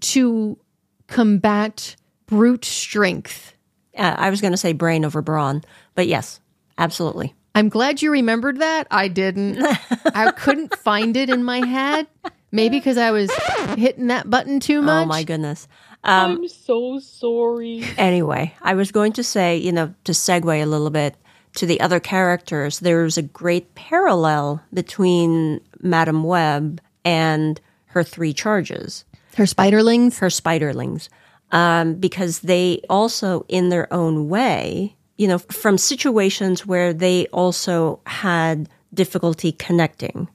to 0.00 0.58
combat 1.06 1.96
brute 2.26 2.64
strength 2.64 3.52
Uh, 3.96 4.14
I 4.16 4.30
was 4.30 4.40
going 4.40 4.52
to 4.52 4.58
say 4.58 4.72
brain 4.74 5.04
over 5.04 5.22
brawn, 5.22 5.62
but 5.94 6.06
yes, 6.06 6.40
absolutely. 6.76 7.34
I'm 7.54 7.70
glad 7.70 8.02
you 8.02 8.10
remembered 8.10 8.58
that. 8.60 8.86
I 8.90 9.08
didn't. 9.08 9.56
I 10.14 10.32
couldn't 10.32 10.76
find 10.78 11.16
it 11.16 11.30
in 11.30 11.42
my 11.44 11.64
head. 11.64 12.06
Maybe 12.56 12.78
because 12.78 12.96
I 12.98 13.10
was 13.10 13.30
hitting 13.76 14.08
that 14.08 14.28
button 14.28 14.58
too 14.60 14.82
much. 14.82 15.04
Oh 15.04 15.06
my 15.06 15.22
goodness. 15.22 15.68
I'm 16.02 16.46
so 16.48 16.98
sorry. 17.00 17.84
Anyway, 17.98 18.54
I 18.62 18.74
was 18.74 18.92
going 18.92 19.12
to 19.14 19.24
say, 19.24 19.56
you 19.56 19.72
know, 19.72 19.92
to 20.04 20.12
segue 20.12 20.62
a 20.62 20.66
little 20.66 20.90
bit 20.90 21.16
to 21.56 21.66
the 21.66 21.80
other 21.80 21.98
characters, 22.00 22.80
there's 22.80 23.16
a 23.18 23.22
great 23.22 23.74
parallel 23.74 24.62
between 24.72 25.60
Madame 25.80 26.22
Web 26.22 26.80
and 27.04 27.60
her 27.86 28.04
three 28.04 28.32
charges, 28.32 29.04
Her 29.36 29.44
spiderlings. 29.44 30.18
her 30.18 30.28
spiderlings, 30.28 31.08
um, 31.52 31.94
because 31.94 32.40
they 32.40 32.82
also, 32.90 33.44
in 33.48 33.70
their 33.70 33.92
own 33.92 34.28
way, 34.28 34.94
you 35.16 35.26
know, 35.26 35.38
from 35.38 35.78
situations 35.78 36.66
where 36.66 36.92
they 36.92 37.26
also 37.28 38.00
had 38.06 38.68
difficulty 38.92 39.52
connecting, 39.52 40.28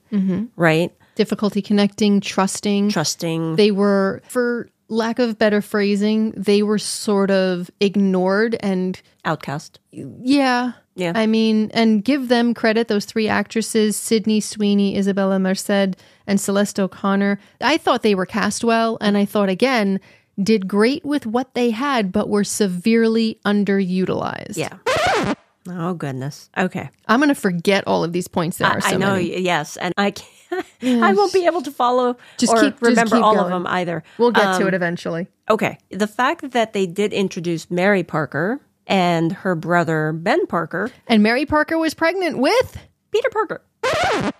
right? 0.56 0.92
Difficulty 1.14 1.62
connecting, 1.62 2.20
trusting. 2.20 2.90
Trusting. 2.90 3.56
They 3.56 3.70
were, 3.70 4.22
for 4.28 4.68
lack 4.88 5.18
of 5.18 5.38
better 5.38 5.60
phrasing, 5.60 6.32
they 6.32 6.62
were 6.62 6.78
sort 6.78 7.30
of 7.30 7.70
ignored 7.80 8.56
and 8.60 9.00
outcast. 9.24 9.78
Yeah. 9.90 10.72
Yeah. 10.94 11.12
I 11.14 11.26
mean, 11.26 11.70
and 11.72 12.04
give 12.04 12.28
them 12.28 12.52
credit, 12.52 12.88
those 12.88 13.06
three 13.06 13.26
actresses, 13.26 13.96
Sydney 13.96 14.40
Sweeney, 14.40 14.96
Isabela 14.96 15.40
Merced, 15.40 15.96
and 16.26 16.40
Celeste 16.40 16.80
O'Connor. 16.80 17.38
I 17.60 17.78
thought 17.78 18.02
they 18.02 18.14
were 18.14 18.26
cast 18.26 18.62
well, 18.62 18.98
and 19.00 19.16
I 19.16 19.24
thought, 19.24 19.48
again, 19.48 20.00
did 20.42 20.68
great 20.68 21.04
with 21.04 21.26
what 21.26 21.54
they 21.54 21.70
had, 21.70 22.12
but 22.12 22.28
were 22.28 22.44
severely 22.44 23.38
underutilized. 23.44 24.56
Yeah. 24.56 25.34
Oh 25.68 25.94
goodness. 25.94 26.50
Okay. 26.58 26.90
I'm 27.06 27.20
going 27.20 27.28
to 27.28 27.34
forget 27.34 27.84
all 27.86 28.02
of 28.04 28.12
these 28.12 28.26
points. 28.28 28.58
There 28.58 28.66
I, 28.66 28.74
are 28.74 28.80
so 28.80 28.88
I 28.88 28.96
know. 28.96 29.12
many. 29.12 29.40
Yes, 29.40 29.76
and 29.76 29.94
I 29.96 30.10
can't. 30.10 30.66
I 30.82 31.12
won't 31.14 31.32
be 31.32 31.46
able 31.46 31.62
to 31.62 31.70
follow 31.70 32.16
Just 32.36 32.52
or 32.52 32.60
keep- 32.60 32.72
just 32.74 32.82
remember 32.82 33.16
keep 33.16 33.24
all 33.24 33.38
of 33.38 33.48
them 33.48 33.66
either. 33.66 34.02
We'll 34.18 34.32
get 34.32 34.44
Um, 34.44 34.60
to 34.60 34.66
it 34.66 34.74
eventually. 34.74 35.28
Okay. 35.48 35.78
The 35.90 36.06
fact 36.06 36.50
that 36.50 36.72
they 36.74 36.86
did 36.86 37.12
introduce 37.12 37.70
Mary 37.70 38.02
Parker 38.02 38.60
and 38.86 39.32
her 39.32 39.54
brother 39.54 40.12
Ben 40.12 40.46
Parker, 40.46 40.90
And 41.06 41.22
Mary 41.22 41.46
Parker 41.46 41.78
was 41.78 41.94
pregnant 41.94 42.38
with. 42.38 42.76
Peter 43.12 43.30
Parker. 43.30 43.62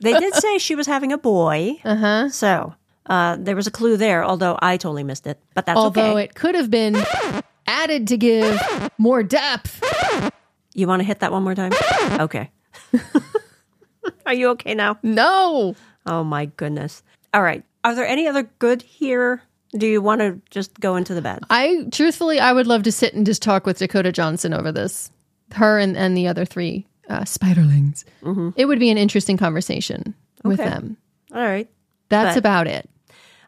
they 0.00 0.12
did 0.18 0.34
say 0.34 0.58
she 0.58 0.74
was 0.74 0.86
having 0.86 1.12
a 1.12 1.18
boy. 1.18 1.80
Uh 1.84 1.88
Uh-huh. 1.88 2.06
huh. 2.06 2.28
So 2.28 2.74
uh, 3.06 3.36
there 3.40 3.56
was 3.56 3.66
a 3.66 3.70
clue 3.70 3.96
there, 3.96 4.24
although 4.24 4.58
I 4.60 4.76
totally 4.76 5.04
missed 5.04 5.26
it. 5.26 5.40
But 5.54 5.66
that's 5.66 5.78
although 5.78 6.12
okay. 6.12 6.24
it 6.24 6.34
could 6.34 6.54
have 6.54 6.70
been 6.70 6.94
added 7.66 8.08
to 8.08 8.16
give 8.16 8.60
more 8.98 9.22
depth. 9.22 9.82
you 10.74 10.86
want 10.86 11.00
to 11.00 11.04
hit 11.04 11.20
that 11.20 11.32
one 11.32 11.42
more 11.42 11.54
time? 11.54 11.72
Okay. 12.20 12.50
Are 14.26 14.34
you 14.34 14.48
okay 14.50 14.74
now? 14.74 14.98
No. 15.02 15.74
Oh 16.06 16.24
my 16.24 16.46
goodness. 16.46 17.02
All 17.32 17.42
right. 17.42 17.64
Are 17.84 17.94
there 17.94 18.06
any 18.06 18.26
other 18.26 18.44
good 18.58 18.82
here? 18.82 19.42
Do 19.76 19.86
you 19.86 20.00
want 20.00 20.20
to 20.20 20.40
just 20.50 20.78
go 20.80 20.96
into 20.96 21.14
the 21.14 21.22
bed? 21.22 21.40
I 21.50 21.86
truthfully, 21.90 22.38
I 22.40 22.52
would 22.52 22.66
love 22.66 22.84
to 22.84 22.92
sit 22.92 23.14
and 23.14 23.26
just 23.26 23.42
talk 23.42 23.66
with 23.66 23.78
Dakota 23.78 24.12
Johnson 24.12 24.54
over 24.54 24.70
this. 24.70 25.10
Her 25.52 25.78
and, 25.78 25.96
and 25.96 26.16
the 26.16 26.28
other 26.28 26.44
three 26.44 26.86
uh, 27.08 27.20
spiderlings. 27.22 28.04
It 28.56 28.66
would 28.66 28.78
be 28.78 28.90
an 28.90 28.98
interesting 28.98 29.36
conversation 29.36 30.14
with 30.42 30.58
them. 30.58 30.96
All 31.34 31.42
right. 31.42 31.68
That's 32.08 32.34
But- 32.34 32.38
about 32.38 32.66
it. 32.66 32.88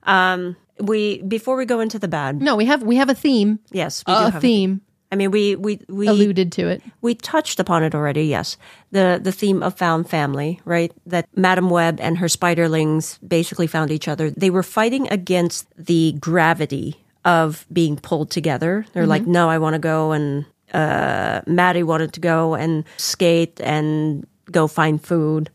Um, 0.05 0.57
we 0.81 1.23
before 1.23 1.57
we 1.57 1.65
go 1.65 1.81
into 1.81 1.99
the 1.99 2.09
bad. 2.09 2.41
No, 2.41 2.57
we 2.57 2.67
have 2.67 2.83
we 2.83 2.97
have 2.97 3.09
a 3.09 3.15
theme. 3.15 3.59
Yes, 3.71 4.05
we 4.07 4.13
do 4.13 4.19
A 4.19 4.31
have 4.31 4.41
theme 4.41 4.81
I 5.11 5.17
mean, 5.17 5.31
we 5.31 5.55
we 5.55 5.81
we 5.89 6.09
alluded 6.09 6.51
to 6.53 6.69
it. 6.69 6.83
we 7.01 7.15
touched 7.15 7.61
upon 7.61 7.85
it 7.85 7.95
already. 7.95 8.25
Yes, 8.25 8.57
the 8.91 9.21
the 9.23 9.31
theme 9.33 9.63
of 9.63 9.75
found 9.79 10.11
family, 10.11 10.61
right? 10.65 10.93
That 11.07 11.29
Madam 11.37 11.71
Web 11.71 12.01
and 12.01 12.19
her 12.19 12.27
spiderlings 12.27 13.19
basically 13.27 13.69
found 13.69 13.91
each 13.91 14.09
other. 14.09 14.31
They 14.31 14.51
were 14.51 14.65
fighting 14.65 15.09
against 15.11 15.69
the 15.77 16.17
gravity 16.19 17.05
of 17.25 17.67
being 17.73 17.97
pulled 17.97 18.31
together. 18.31 18.85
They're 18.93 19.07
like, 19.07 19.27
no, 19.27 19.49
I 19.49 19.59
want 19.59 19.75
to 19.75 19.79
go, 19.79 20.13
and 20.13 20.45
uh, 20.75 21.43
Maddie 21.47 21.83
wanted 21.83 22.13
to 22.15 22.21
go 22.21 22.55
and 22.55 22.85
skate 22.97 23.61
and 23.61 24.27
go 24.51 24.67
find 24.67 25.03
food, 25.03 25.51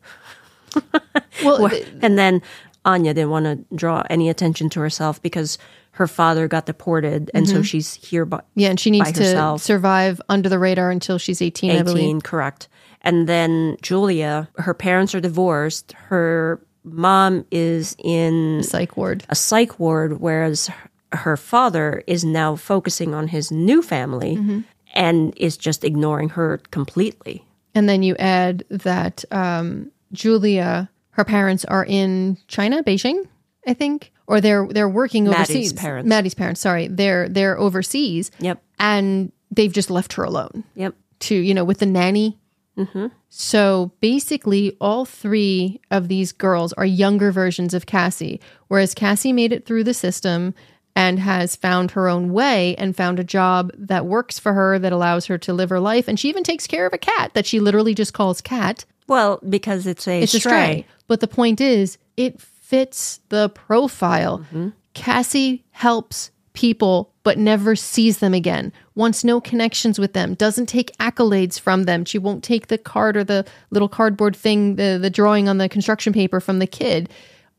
Well, 1.44 1.70
and 2.02 2.18
then 2.18 2.42
Anya 2.86 3.14
didn't 3.14 3.30
want 3.30 3.46
to 3.46 3.76
draw 3.76 4.04
any 4.10 4.30
attention 4.30 4.70
to 4.72 4.80
herself 4.80 5.22
because 5.22 5.58
her 5.92 6.08
father 6.08 6.48
got 6.48 6.66
deported, 6.66 7.30
and 7.34 7.48
so 7.48 7.62
she's 7.62 7.94
here 7.96 8.26
by 8.26 8.42
yeah, 8.56 8.70
and 8.70 8.80
she 8.80 8.90
needs 8.92 9.12
to 9.12 9.24
herself. 9.24 9.62
survive 9.62 10.22
under 10.30 10.48
the 10.50 10.58
radar 10.58 10.90
until 10.90 11.18
she's 11.18 11.42
18, 11.42 11.72
I 11.72 11.84
believe. 11.84 11.98
18, 12.04 12.22
correct. 12.22 12.68
And 13.02 13.28
then 13.28 13.78
Julia, 13.82 14.48
her 14.58 14.74
parents 14.74 15.14
are 15.16 15.20
divorced. 15.20 15.92
Her 15.94 16.62
mom 16.84 17.46
is 17.52 17.96
in 18.04 18.64
Psych 18.64 18.96
ward. 18.96 19.26
a 19.30 19.36
psych 19.36 19.80
ward, 19.80 20.20
whereas 20.22 20.70
her 21.12 21.36
father 21.36 22.04
is 22.08 22.24
now 22.24 22.56
focusing 22.56 23.14
on 23.14 23.28
his 23.28 23.52
new 23.52 23.82
family 23.82 24.38
Mm-hmm. 24.38 24.60
and 24.94 25.34
is 25.38 25.58
just 25.58 25.84
ignoring 25.84 26.30
her 26.30 26.60
completely. 26.72 27.46
And 27.76 27.88
then 27.90 28.02
you 28.02 28.16
add 28.18 28.64
that 28.70 29.26
um, 29.32 29.92
Julia, 30.14 30.90
her 31.22 31.26
parents 31.26 31.66
are 31.66 31.86
in 31.86 32.38
China, 32.48 32.84
Beijing, 32.84 33.28
I 33.68 33.74
think, 33.74 34.12
or 34.28 34.42
they're 34.42 34.68
they're 34.68 34.90
working 34.90 35.26
Maddie's 35.26 35.50
overseas. 35.50 35.74
parents. 35.74 36.08
Maddie's 36.10 36.34
parents, 36.34 36.62
sorry, 36.62 36.88
they're 36.88 37.30
they're 37.30 37.58
overseas. 37.60 38.32
Yep. 38.40 38.62
and 38.80 39.32
they've 39.52 39.74
just 39.74 39.92
left 39.92 40.14
her 40.14 40.24
alone 40.24 40.64
Yep. 40.76 40.96
to 41.22 41.36
you 41.36 41.54
know 41.54 41.64
with 41.66 41.80
the 41.80 41.86
nanny. 41.86 42.38
Mm-hmm. 42.78 43.08
So 43.30 43.92
basically, 44.00 44.76
all 44.82 45.06
three 45.06 45.80
of 45.92 46.08
these 46.08 46.32
girls 46.32 46.74
are 46.74 46.86
younger 46.86 47.32
versions 47.32 47.74
of 47.74 47.86
Cassie, 47.86 48.40
whereas 48.70 48.94
Cassie 48.94 49.34
made 49.34 49.52
it 49.54 49.66
through 49.66 49.84
the 49.84 49.94
system 49.94 50.54
and 50.96 51.20
has 51.20 51.56
found 51.56 51.92
her 51.92 52.08
own 52.10 52.34
way 52.34 52.76
and 52.78 52.96
found 52.96 53.20
a 53.20 53.24
job 53.24 53.72
that 53.78 54.06
works 54.06 54.40
for 54.40 54.54
her 54.54 54.80
that 54.80 54.92
allows 54.92 55.26
her 55.28 55.38
to 55.38 55.54
live 55.54 55.70
her 55.70 55.80
life. 55.80 56.08
And 56.08 56.20
she 56.20 56.28
even 56.30 56.44
takes 56.44 56.66
care 56.68 56.86
of 56.86 56.94
a 56.94 56.98
cat 56.98 57.34
that 57.34 57.46
she 57.46 57.60
literally 57.60 57.94
just 57.94 58.14
calls 58.14 58.42
cat. 58.42 58.84
Well, 59.08 59.40
because 59.48 59.86
it's 59.88 60.08
a 60.08 60.22
It's 60.24 60.32
stray. 60.38 60.40
a 60.52 60.56
stray. 60.56 60.86
But 61.12 61.20
the 61.20 61.28
point 61.28 61.60
is, 61.60 61.98
it 62.16 62.40
fits 62.40 63.20
the 63.28 63.50
profile. 63.50 64.40
Mm-hmm. 64.40 64.70
Cassie 64.94 65.66
helps 65.72 66.32
people, 66.54 67.12
but 67.24 67.38
never 67.38 67.76
sees 67.76 68.20
them 68.20 68.34
again, 68.34 68.72
wants 68.96 69.26
no 69.26 69.42
connections 69.42 70.00
with 70.00 70.14
them, 70.14 70.36
doesn't 70.36 70.68
take 70.68 70.96
accolades 71.00 71.60
from 71.60 71.84
them. 71.84 72.06
She 72.06 72.18
won't 72.18 72.46
take 72.46 72.68
the 72.68 72.78
card 72.78 73.18
or 73.18 73.26
the 73.26 73.46
little 73.72 73.90
cardboard 73.90 74.38
thing, 74.38 74.78
the, 74.78 74.98
the 75.02 75.10
drawing 75.10 75.50
on 75.50 75.58
the 75.58 75.68
construction 75.68 76.14
paper 76.14 76.40
from 76.40 76.60
the 76.60 76.66
kid. 76.66 77.10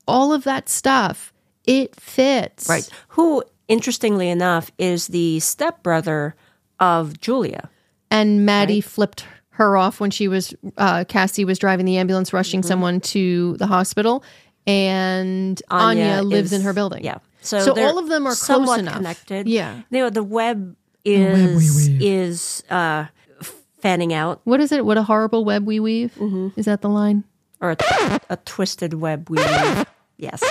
All 0.09 0.33
of 0.33 0.45
that 0.45 0.71
stuff, 0.71 1.31
it 1.67 1.95
fits. 1.95 2.71
Right. 2.71 2.89
Who, 3.09 3.45
interestingly 3.69 4.31
enough, 4.31 4.73
is 4.79 5.09
the 5.09 5.41
stepbrother 5.41 6.37
of 6.81 7.21
Julia. 7.21 7.69
and 8.11 8.47
Maddie 8.47 8.81
flipped 8.81 9.27
her 9.63 9.77
off 9.77 10.01
when 10.01 10.11
she 10.11 10.29
was 10.29 10.55
uh, 10.77 11.05
Cassie 11.09 11.45
was 11.45 11.59
driving 11.59 11.87
the 11.87 11.97
ambulance, 11.99 12.33
rushing 12.33 12.61
Mm-hmm. 12.61 12.69
someone 12.69 13.01
to 13.01 13.57
the 13.59 13.67
hospital, 13.67 14.23
and 14.67 15.61
Anya, 15.71 16.23
lives 16.23 16.53
is- 16.53 16.59
in 16.61 16.65
her 16.65 16.73
building. 16.73 17.05
Yeah. 17.05 17.19
So, 17.41 17.59
So 17.61 17.73
all 17.85 17.99
of 17.99 18.09
them 18.09 18.27
are 18.27 18.35
close 18.37 18.79
enough. 18.79 18.95
connected. 18.97 19.49
Yeah. 19.49 19.81
You 19.91 19.99
know, 20.01 20.11
the 20.11 20.23
web 20.23 20.77
is 21.05 21.89
is 21.89 22.63
uh, 22.71 23.07
fanning 23.81 24.13
out, 24.15 24.41
What 24.45 24.61
is 24.61 24.71
it? 24.71 24.85
What 24.85 24.97
a 24.97 25.03
horrible 25.03 25.45
web 25.45 25.67
we 25.67 25.81
weave. 25.81 26.15
Mm-hmm. 26.15 26.49
Is 26.59 26.67
that 26.67 26.83
the 26.83 26.89
line? 26.89 27.25
or 27.61 27.71
a, 27.73 28.21
a 28.31 28.37
twisted 28.45 28.95
web 28.95 29.29
we 29.31 29.37
weave. 29.39 29.87
Yes. 30.19 30.43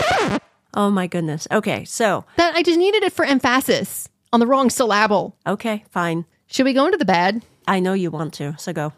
Oh 0.73 0.89
my 0.89 1.07
goodness. 1.07 1.47
Okay. 1.51 1.83
So 1.85 2.23
That 2.37 2.55
I 2.55 2.63
just 2.63 2.77
needed 2.79 3.03
it 3.03 3.11
for 3.13 3.23
emphasis 3.25 4.07
on 4.33 4.39
the 4.39 4.47
wrong 4.47 4.69
syllable. 4.69 5.35
okay, 5.47 5.83
fine. 5.91 6.25
Should 6.47 6.65
we 6.65 6.73
go 6.73 6.85
into 6.85 6.97
the 6.97 7.05
bad? 7.05 7.41
I 7.67 7.79
know 7.79 7.93
you 7.93 8.11
want 8.11 8.33
to. 8.35 8.55
So 8.57 8.71
go. 8.73 8.91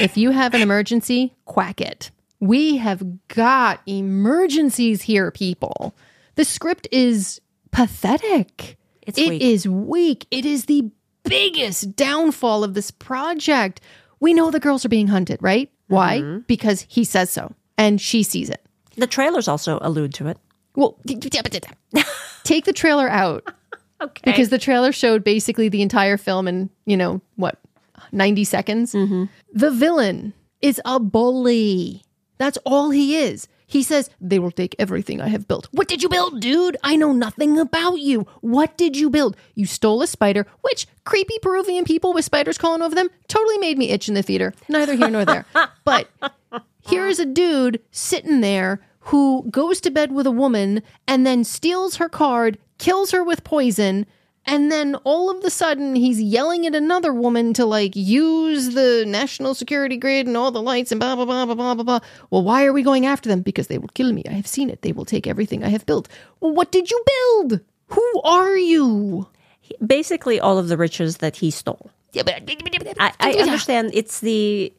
If 0.00 0.16
you 0.16 0.30
have 0.30 0.54
an 0.54 0.62
emergency, 0.62 1.34
quack 1.44 1.80
it. 1.80 2.10
We 2.40 2.76
have 2.78 3.02
got 3.28 3.80
emergencies 3.86 5.02
here, 5.02 5.30
people. 5.30 5.94
The 6.34 6.44
script 6.44 6.88
is 6.90 7.40
pathetic. 7.70 8.76
It's 9.02 9.18
It 9.18 9.28
weak. 9.30 9.42
is 9.42 9.68
weak. 9.68 10.26
It 10.30 10.44
is 10.44 10.64
the 10.66 10.90
biggest 11.24 11.94
downfall 11.96 12.64
of 12.64 12.74
this 12.74 12.90
project. 12.90 13.80
We 14.20 14.34
know 14.34 14.50
the 14.50 14.60
girls 14.60 14.84
are 14.84 14.88
being 14.88 15.08
hunted, 15.08 15.38
right? 15.42 15.70
Why? 15.88 16.20
Mm-hmm. 16.20 16.38
Because 16.46 16.86
he 16.88 17.04
says 17.04 17.30
so 17.30 17.52
and 17.76 18.00
she 18.00 18.22
sees 18.22 18.48
it. 18.50 18.64
The 18.96 19.06
trailers 19.06 19.48
also 19.48 19.78
allude 19.82 20.14
to 20.14 20.26
it. 20.28 20.38
Well, 20.74 20.98
take 22.44 22.64
the 22.64 22.72
trailer 22.72 23.08
out. 23.08 23.44
Okay. 24.02 24.22
because 24.24 24.48
the 24.48 24.58
trailer 24.58 24.90
showed 24.90 25.22
basically 25.22 25.68
the 25.68 25.80
entire 25.80 26.16
film 26.16 26.48
in 26.48 26.70
you 26.86 26.96
know 26.96 27.20
what 27.36 27.60
90 28.12 28.44
seconds 28.44 28.92
mm-hmm. 28.94 29.24
the 29.52 29.70
villain 29.70 30.32
is 30.60 30.80
a 30.84 31.00
bully 31.00 32.02
that's 32.38 32.58
all 32.64 32.90
he 32.90 33.16
is 33.16 33.48
He 33.72 33.82
says, 33.82 34.10
They 34.20 34.38
will 34.38 34.50
take 34.50 34.76
everything 34.78 35.22
I 35.22 35.28
have 35.28 35.48
built. 35.48 35.66
What 35.72 35.88
did 35.88 36.02
you 36.02 36.10
build, 36.10 36.40
dude? 36.40 36.76
I 36.84 36.94
know 36.94 37.14
nothing 37.14 37.58
about 37.58 38.00
you. 38.00 38.26
What 38.42 38.76
did 38.76 38.98
you 38.98 39.08
build? 39.08 39.34
You 39.54 39.64
stole 39.64 40.02
a 40.02 40.06
spider, 40.06 40.46
which 40.60 40.86
creepy 41.04 41.38
Peruvian 41.40 41.84
people 41.84 42.12
with 42.12 42.26
spiders 42.26 42.58
crawling 42.58 42.82
over 42.82 42.94
them 42.94 43.08
totally 43.28 43.56
made 43.56 43.78
me 43.78 43.88
itch 43.88 44.08
in 44.08 44.14
the 44.14 44.22
theater. 44.22 44.52
Neither 44.68 44.94
here 44.94 45.08
nor 45.08 45.24
there. 45.24 45.46
but 45.86 46.10
here's 46.82 47.18
a 47.18 47.24
dude 47.24 47.80
sitting 47.90 48.42
there 48.42 48.82
who 49.06 49.46
goes 49.50 49.80
to 49.80 49.90
bed 49.90 50.12
with 50.12 50.26
a 50.26 50.30
woman 50.30 50.82
and 51.08 51.26
then 51.26 51.42
steals 51.42 51.96
her 51.96 52.10
card, 52.10 52.58
kills 52.76 53.10
her 53.12 53.24
with 53.24 53.42
poison, 53.42 54.04
and 54.44 54.72
then 54.72 54.96
all 55.04 55.30
of 55.30 55.42
the 55.42 55.50
sudden 55.50 55.94
he's 55.94 56.20
yelling 56.20 56.66
at 56.66 56.74
another 56.74 57.12
woman 57.12 57.52
to 57.54 57.64
like 57.64 57.94
use 57.94 58.74
the 58.74 59.04
national 59.06 59.54
security 59.54 59.96
grid 59.96 60.26
and 60.26 60.36
all 60.36 60.50
the 60.50 60.62
lights 60.62 60.90
and 60.90 61.00
blah 61.00 61.14
blah 61.14 61.24
blah 61.24 61.46
blah 61.46 61.54
blah 61.54 61.74
blah 61.74 61.84
blah. 61.84 62.00
Well, 62.30 62.42
why 62.42 62.64
are 62.64 62.72
we 62.72 62.82
going 62.82 63.06
after 63.06 63.28
them? 63.28 63.42
Because 63.42 63.68
they 63.68 63.78
will 63.78 63.88
kill 63.88 64.12
me. 64.12 64.24
I 64.28 64.32
have 64.32 64.46
seen 64.46 64.70
it. 64.70 64.82
They 64.82 64.92
will 64.92 65.04
take 65.04 65.26
everything 65.26 65.62
I 65.62 65.68
have 65.68 65.86
built. 65.86 66.08
Well, 66.40 66.52
what 66.52 66.72
did 66.72 66.90
you 66.90 67.02
build? 67.06 67.60
Who 67.88 68.20
are 68.24 68.56
you? 68.56 69.28
Basically, 69.84 70.40
all 70.40 70.58
of 70.58 70.68
the 70.68 70.76
riches 70.76 71.18
that 71.18 71.36
he 71.36 71.50
stole. 71.50 71.90
I, 72.98 73.12
I 73.20 73.32
understand 73.34 73.92
it's 73.94 74.20
the 74.20 74.72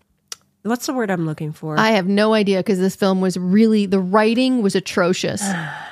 what's 0.64 0.86
the 0.86 0.94
word 0.94 1.10
I'm 1.10 1.26
looking 1.26 1.54
for? 1.54 1.80
I 1.80 1.92
have 1.92 2.08
no 2.08 2.34
idea 2.34 2.60
because 2.60 2.80
this 2.80 2.96
film 2.96 3.22
was 3.22 3.38
really 3.38 3.86
the 3.86 4.00
writing 4.00 4.62
was 4.62 4.76
atrocious. 4.76 5.44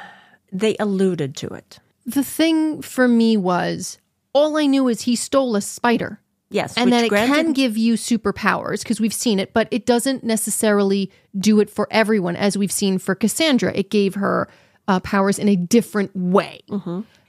they 0.51 0.75
alluded 0.77 1.35
to 1.37 1.47
it. 1.47 1.79
The 2.05 2.23
thing 2.23 2.81
for 2.81 3.07
me 3.07 3.37
was 3.37 3.97
all 4.33 4.57
I 4.57 4.65
knew 4.65 4.87
is 4.87 5.01
he 5.01 5.15
stole 5.15 5.55
a 5.55 5.61
spider. 5.61 6.19
Yes, 6.49 6.73
And 6.75 6.91
that 6.91 7.05
it 7.05 7.09
granted- 7.09 7.33
can 7.33 7.53
give 7.53 7.77
you 7.77 7.93
superpowers 7.93 8.83
because 8.83 8.99
we've 8.99 9.13
seen 9.13 9.39
it, 9.39 9.53
but 9.53 9.69
it 9.71 9.85
doesn't 9.85 10.23
necessarily 10.25 11.09
do 11.37 11.61
it 11.61 11.69
for 11.69 11.87
everyone, 11.91 12.35
as 12.35 12.57
we've 12.57 12.71
seen 12.73 12.97
for 12.97 13.15
Cassandra. 13.15 13.71
It 13.73 13.89
gave 13.89 14.15
her 14.15 14.49
uh, 14.87 14.99
powers 14.99 15.39
in 15.39 15.47
a 15.47 15.55
different 15.55 16.13
way. 16.13 16.59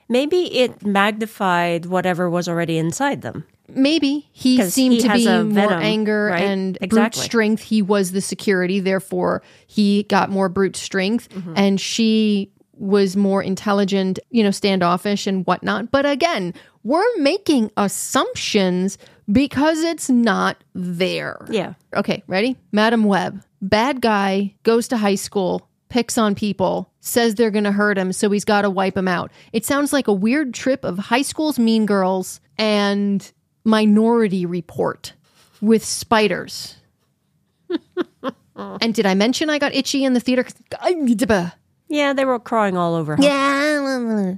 maybe 0.08 0.52
it 0.58 0.84
magnified 0.84 1.86
whatever 1.86 2.28
was 2.28 2.48
already 2.48 2.78
inside 2.78 3.22
them. 3.22 3.44
Maybe 3.68 4.28
he 4.32 4.60
seemed 4.64 4.94
he 4.96 5.00
to 5.02 5.12
be 5.14 5.26
a 5.26 5.44
more 5.44 5.72
anger 5.72 6.26
right? 6.26 6.42
and 6.42 6.76
Exactly. 6.80 7.20
brute 7.20 7.24
strength. 7.24 7.62
He 7.62 7.80
was 7.80 8.10
the 8.12 8.20
security, 8.20 8.80
therefore 8.80 9.42
he 9.66 10.02
got 10.04 10.30
more 10.30 10.48
brute 10.48 10.76
strength, 10.76 11.28
Mm-hmm. 11.30 11.54
and 11.56 11.80
she 11.80 12.50
was 12.82 13.16
more 13.16 13.40
intelligent, 13.40 14.18
you 14.30 14.42
know, 14.42 14.50
standoffish 14.50 15.28
and 15.28 15.46
whatnot. 15.46 15.92
But 15.92 16.04
again, 16.04 16.52
we're 16.82 17.16
making 17.18 17.70
assumptions 17.76 18.98
because 19.30 19.82
it's 19.82 20.10
not 20.10 20.62
there. 20.74 21.46
Yeah. 21.48 21.74
Okay, 21.94 22.24
ready? 22.26 22.56
Madam 22.72 23.04
Web, 23.04 23.40
bad 23.60 24.00
guy, 24.00 24.56
goes 24.64 24.88
to 24.88 24.96
high 24.96 25.14
school, 25.14 25.68
picks 25.90 26.18
on 26.18 26.34
people, 26.34 26.90
says 26.98 27.36
they're 27.36 27.52
going 27.52 27.62
to 27.64 27.72
hurt 27.72 27.96
him, 27.96 28.12
so 28.12 28.28
he's 28.30 28.44
got 28.44 28.62
to 28.62 28.70
wipe 28.70 28.96
him 28.96 29.06
out. 29.06 29.30
It 29.52 29.64
sounds 29.64 29.92
like 29.92 30.08
a 30.08 30.12
weird 30.12 30.52
trip 30.52 30.84
of 30.84 30.98
high 30.98 31.22
school's 31.22 31.60
mean 31.60 31.86
girls 31.86 32.40
and 32.58 33.30
minority 33.64 34.44
report 34.44 35.12
with 35.60 35.84
spiders. 35.84 36.78
and 38.56 38.92
did 38.92 39.06
I 39.06 39.14
mention 39.14 39.50
I 39.50 39.60
got 39.60 39.72
itchy 39.72 40.04
in 40.04 40.14
the 40.14 40.20
theater? 40.20 40.44
Yeah, 41.92 42.14
they 42.14 42.25
were 42.25 42.38
crawling 42.38 42.76
all 42.76 42.94
over. 42.94 43.16
Her. 43.16 43.22
Yeah. 43.22 44.37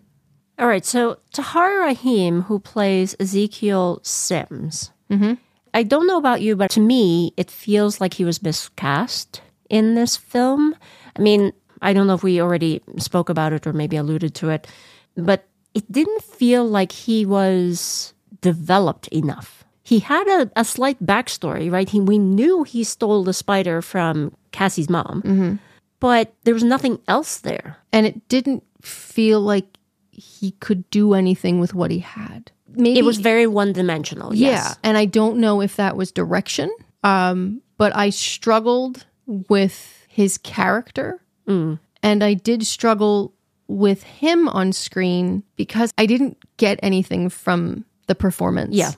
All 0.59 0.67
right, 0.67 0.85
so 0.85 1.19
Tahar 1.33 1.79
Rahim, 1.81 2.43
who 2.43 2.59
plays 2.59 3.15
Ezekiel 3.21 4.01
Sims, 4.03 4.91
Mm-hmm. 5.11 5.35
I 5.75 5.83
don't 5.83 6.07
know 6.07 6.17
about 6.19 6.41
you, 6.41 6.57
but 6.57 6.71
to 6.71 6.81
me, 6.81 7.33
it 7.37 7.51
feels 7.51 8.01
like 8.01 8.15
he 8.15 8.25
was 8.25 8.43
miscast 8.43 9.43
in 9.69 9.95
this 9.95 10.17
film. 10.17 10.75
I 11.17 11.21
mean, 11.21 11.53
I 11.83 11.93
don't 11.93 12.07
know 12.07 12.15
if 12.15 12.23
we 12.23 12.41
already 12.41 12.81
spoke 12.99 13.29
about 13.29 13.53
it 13.53 13.67
or 13.67 13.73
maybe 13.73 13.97
alluded 13.97 14.35
to 14.37 14.51
it, 14.51 14.67
but 15.17 15.47
it 15.75 15.91
didn't 15.93 16.23
feel 16.23 16.65
like 16.65 16.93
he 16.93 17.27
was 17.27 18.15
developed 18.41 19.09
enough. 19.09 19.65
He 19.83 19.99
had 19.99 20.27
a, 20.29 20.51
a 20.57 20.65
slight 20.65 21.03
backstory, 21.05 21.71
right? 21.71 21.89
He, 21.89 22.01
we 22.01 22.19
knew 22.19 22.63
he 22.63 22.85
stole 22.85 23.23
the 23.25 23.35
spider 23.35 23.83
from 23.83 24.35
Cassie's 24.53 24.89
mom, 24.89 25.61
but 26.05 26.35
there 26.45 26.53
was 26.53 26.63
nothing 26.65 26.99
else 27.09 27.39
there. 27.39 27.79
And 27.93 28.05
it 28.07 28.29
didn't 28.29 28.63
feel 28.83 29.41
like 29.41 29.79
he 30.11 30.51
could 30.61 30.89
do 30.91 31.15
anything 31.15 31.61
with 31.61 31.73
what 31.75 31.91
he 31.91 32.01
had. 32.01 32.51
Maybe 32.77 32.99
It 32.99 33.05
was 33.07 33.19
very 33.19 33.47
one 33.47 33.73
dimensional. 33.73 34.35
Yeah, 34.35 34.49
Yes. 34.51 34.79
and 34.83 34.99
I 34.99 35.07
don't 35.07 35.39
know 35.39 35.63
if 35.63 35.77
that 35.77 35.97
was 35.97 36.13
direction, 36.13 36.69
um, 37.03 37.63
but 37.79 37.97
I 37.97 38.11
struggled 38.11 39.07
with 39.27 40.05
his 40.09 40.37
character, 40.39 41.21
Mm. 41.49 41.79
and 42.03 42.23
I 42.23 42.35
did 42.35 42.67
struggle 42.67 43.33
with 43.67 44.03
him 44.03 44.47
on 44.49 44.73
screen 44.75 45.43
because 45.57 45.91
I 45.97 46.05
didn't 46.07 46.37
get 46.59 46.79
anything 46.83 47.31
from 47.31 47.87
the 48.07 48.15
performance. 48.15 48.75
Yeah. 48.75 48.93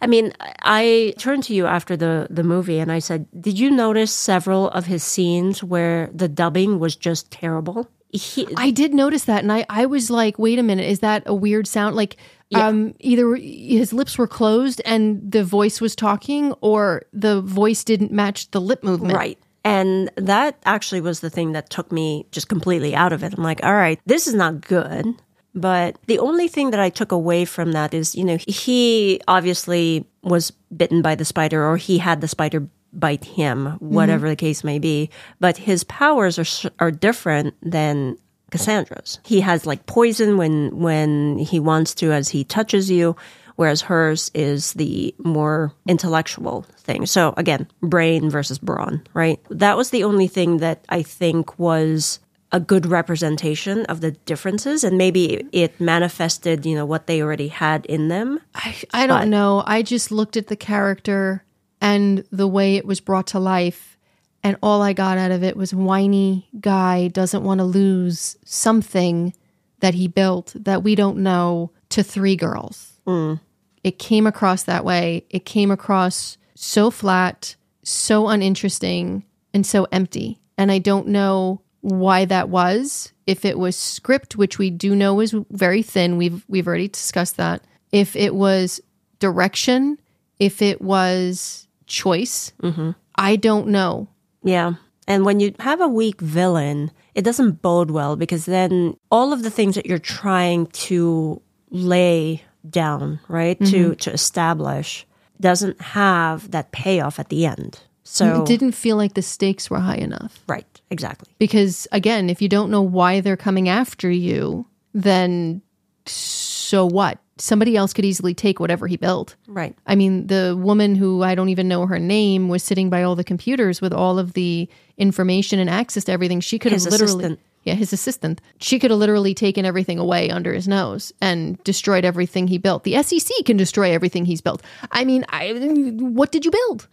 I 0.00 0.06
mean, 0.06 0.32
I 0.40 1.14
turned 1.18 1.44
to 1.44 1.54
you 1.54 1.66
after 1.66 1.96
the, 1.96 2.26
the 2.30 2.42
movie 2.42 2.78
and 2.78 2.90
I 2.90 2.98
said, 2.98 3.26
Did 3.40 3.58
you 3.58 3.70
notice 3.70 4.12
several 4.12 4.68
of 4.70 4.86
his 4.86 5.02
scenes 5.02 5.62
where 5.62 6.10
the 6.12 6.28
dubbing 6.28 6.78
was 6.78 6.96
just 6.96 7.30
terrible? 7.30 7.88
He, 8.12 8.46
I 8.58 8.70
did 8.70 8.92
notice 8.92 9.24
that, 9.24 9.42
and 9.42 9.50
I, 9.50 9.64
I 9.70 9.86
was 9.86 10.10
like, 10.10 10.38
wait 10.38 10.58
a 10.58 10.62
minute, 10.62 10.84
is 10.84 10.98
that 10.98 11.22
a 11.24 11.34
weird 11.34 11.66
sound? 11.66 11.96
Like, 11.96 12.18
um, 12.54 12.94
either 13.00 13.34
his 13.36 13.94
lips 13.94 14.18
were 14.18 14.26
closed 14.26 14.82
and 14.84 15.32
the 15.32 15.42
voice 15.42 15.80
was 15.80 15.96
talking, 15.96 16.52
or 16.60 17.04
the 17.14 17.40
voice 17.40 17.84
didn't 17.84 18.12
match 18.12 18.50
the 18.50 18.60
lip 18.60 18.84
movement. 18.84 19.14
right. 19.14 19.38
And 19.64 20.10
that 20.16 20.58
actually 20.64 21.00
was 21.00 21.20
the 21.20 21.30
thing 21.30 21.52
that 21.52 21.70
took 21.70 21.92
me 21.92 22.26
just 22.32 22.48
completely 22.48 22.94
out 22.94 23.12
of 23.12 23.22
it. 23.22 23.32
I'm 23.32 23.44
like, 23.44 23.64
all 23.64 23.74
right, 23.74 24.00
this 24.06 24.26
is 24.26 24.34
not 24.34 24.60
good. 24.60 25.06
But 25.54 25.96
the 26.06 26.18
only 26.18 26.48
thing 26.48 26.70
that 26.70 26.80
I 26.80 26.88
took 26.88 27.12
away 27.12 27.44
from 27.44 27.72
that 27.72 27.92
is, 27.94 28.14
you 28.14 28.24
know, 28.24 28.38
he 28.46 29.20
obviously 29.28 30.06
was 30.22 30.50
bitten 30.74 31.02
by 31.02 31.14
the 31.14 31.24
spider 31.24 31.64
or 31.66 31.76
he 31.76 31.98
had 31.98 32.20
the 32.20 32.28
spider 32.28 32.66
bite 32.92 33.24
him, 33.24 33.66
mm-hmm. 33.66 33.94
whatever 33.94 34.28
the 34.28 34.36
case 34.36 34.64
may 34.64 34.78
be. 34.78 35.10
But 35.40 35.56
his 35.56 35.84
powers 35.84 36.38
are 36.38 36.70
are 36.78 36.90
different 36.90 37.54
than 37.62 38.16
Cassandra's. 38.50 39.18
He 39.24 39.40
has 39.40 39.66
like 39.66 39.86
poison 39.86 40.36
when 40.36 40.78
when 40.78 41.38
he 41.38 41.58
wants 41.58 41.94
to 41.96 42.12
as 42.12 42.28
he 42.28 42.44
touches 42.44 42.90
you, 42.90 43.16
whereas 43.56 43.80
hers 43.82 44.30
is 44.34 44.74
the 44.74 45.14
more 45.18 45.72
intellectual 45.88 46.62
thing. 46.78 47.06
So 47.06 47.34
again, 47.36 47.66
brain 47.82 48.30
versus 48.30 48.58
brawn, 48.58 49.02
right? 49.14 49.40
That 49.50 49.76
was 49.76 49.90
the 49.90 50.04
only 50.04 50.28
thing 50.28 50.58
that 50.58 50.84
I 50.88 51.02
think 51.02 51.58
was 51.58 52.20
a 52.52 52.60
good 52.60 52.84
representation 52.86 53.84
of 53.86 54.00
the 54.02 54.10
differences 54.10 54.84
and 54.84 54.98
maybe 54.98 55.46
it 55.52 55.80
manifested, 55.80 56.66
you 56.66 56.74
know, 56.74 56.84
what 56.84 57.06
they 57.06 57.22
already 57.22 57.48
had 57.48 57.86
in 57.86 58.08
them. 58.08 58.38
I, 58.54 58.76
I 58.92 59.06
don't 59.06 59.22
But- 59.22 59.28
know. 59.28 59.62
I 59.66 59.82
just 59.82 60.12
looked 60.12 60.36
at 60.36 60.48
the 60.48 60.56
character 60.56 61.44
and 61.80 62.24
the 62.30 62.46
way 62.46 62.76
it 62.76 62.84
was 62.84 63.00
brought 63.00 63.26
to 63.28 63.38
life, 63.40 63.96
and 64.44 64.56
all 64.62 64.82
I 64.82 64.92
got 64.92 65.18
out 65.18 65.30
of 65.32 65.42
it 65.42 65.56
was 65.56 65.74
whiny 65.74 66.48
guy 66.60 67.08
doesn't 67.08 67.42
want 67.42 67.58
to 67.58 67.64
lose 67.64 68.36
something 68.44 69.34
that 69.80 69.94
he 69.94 70.06
built 70.06 70.52
that 70.54 70.84
we 70.84 70.94
don't 70.94 71.16
know 71.18 71.70
to 71.88 72.02
three 72.04 72.36
girls. 72.36 73.00
Mm. 73.06 73.40
It 73.82 73.98
came 73.98 74.26
across 74.28 74.62
that 74.64 74.84
way. 74.84 75.24
It 75.30 75.44
came 75.44 75.72
across 75.72 76.36
so 76.54 76.90
flat, 76.90 77.56
so 77.82 78.28
uninteresting, 78.28 79.24
and 79.52 79.66
so 79.66 79.88
empty. 79.90 80.38
And 80.56 80.70
I 80.70 80.78
don't 80.78 81.08
know 81.08 81.61
why 81.82 82.24
that 82.24 82.48
was. 82.48 83.12
If 83.26 83.44
it 83.44 83.58
was 83.58 83.76
script, 83.76 84.36
which 84.36 84.58
we 84.58 84.70
do 84.70 84.96
know 84.96 85.20
is 85.20 85.34
very 85.50 85.82
thin, 85.82 86.16
we've 86.16 86.44
we've 86.48 86.66
already 86.66 86.88
discussed 86.88 87.36
that. 87.36 87.62
If 87.92 88.16
it 88.16 88.34
was 88.34 88.80
direction, 89.18 89.98
if 90.38 90.62
it 90.62 90.80
was 90.80 91.68
choice, 91.86 92.52
mm-hmm. 92.62 92.92
I 93.16 93.36
don't 93.36 93.68
know. 93.68 94.08
Yeah. 94.42 94.74
And 95.06 95.24
when 95.24 95.40
you 95.40 95.54
have 95.58 95.80
a 95.80 95.88
weak 95.88 96.20
villain, 96.20 96.90
it 97.14 97.22
doesn't 97.22 97.60
bode 97.62 97.90
well 97.90 98.16
because 98.16 98.46
then 98.46 98.96
all 99.10 99.32
of 99.32 99.42
the 99.42 99.50
things 99.50 99.74
that 99.74 99.86
you're 99.86 99.98
trying 99.98 100.66
to 100.68 101.42
lay 101.70 102.42
down, 102.68 103.20
right, 103.28 103.58
to 103.58 103.64
mm-hmm. 103.64 103.92
to 103.94 104.12
establish 104.12 105.06
doesn't 105.40 105.80
have 105.80 106.50
that 106.52 106.70
payoff 106.72 107.18
at 107.18 107.28
the 107.28 107.44
end. 107.46 107.80
So 108.04 108.42
It 108.42 108.46
didn't 108.46 108.72
feel 108.72 108.96
like 108.96 109.14
the 109.14 109.22
stakes 109.22 109.70
were 109.70 109.80
high 109.80 109.96
enough. 109.96 110.42
right, 110.46 110.66
exactly. 110.92 111.32
Because 111.38 111.88
again, 111.90 112.30
if 112.30 112.40
you 112.40 112.48
don't 112.48 112.70
know 112.70 112.82
why 112.82 113.20
they're 113.20 113.36
coming 113.36 113.68
after 113.68 114.10
you, 114.10 114.66
then 114.94 115.62
so 116.06 116.86
what? 116.86 117.18
Somebody 117.38 117.76
else 117.76 117.92
could 117.92 118.04
easily 118.04 118.34
take 118.34 118.60
whatever 118.60 118.86
he 118.86 118.96
built. 118.96 119.34
Right. 119.48 119.74
I 119.86 119.94
mean, 119.96 120.26
the 120.28 120.56
woman 120.56 120.94
who 120.94 121.22
I 121.22 121.34
don't 121.34 121.48
even 121.48 121.66
know 121.66 121.86
her 121.86 121.98
name 121.98 122.48
was 122.48 122.62
sitting 122.62 122.90
by 122.90 123.02
all 123.02 123.16
the 123.16 123.24
computers 123.24 123.80
with 123.80 123.92
all 123.92 124.18
of 124.18 124.34
the 124.34 124.68
information 124.98 125.58
and 125.58 125.68
access 125.68 126.04
to 126.04 126.12
everything. 126.12 126.40
She 126.40 126.58
could 126.58 126.72
His 126.72 126.84
have 126.84 126.92
literally, 126.92 127.12
assistant. 127.24 127.40
yeah, 127.64 127.74
his 127.74 127.92
assistant. 127.92 128.40
She 128.58 128.78
could 128.78 128.90
have 128.90 129.00
literally 129.00 129.34
taken 129.34 129.64
everything 129.64 129.98
away 129.98 130.30
under 130.30 130.52
his 130.52 130.68
nose 130.68 131.12
and 131.20 131.62
destroyed 131.64 132.04
everything 132.04 132.46
he 132.46 132.58
built. 132.58 132.84
The 132.84 133.02
SEC 133.02 133.30
can 133.44 133.56
destroy 133.56 133.92
everything 133.92 134.24
he's 134.24 134.40
built. 134.42 134.62
I 134.92 135.04
mean, 135.04 135.24
I, 135.30 135.52
what 135.98 136.30
did 136.30 136.44
you 136.44 136.50
build? 136.52 136.86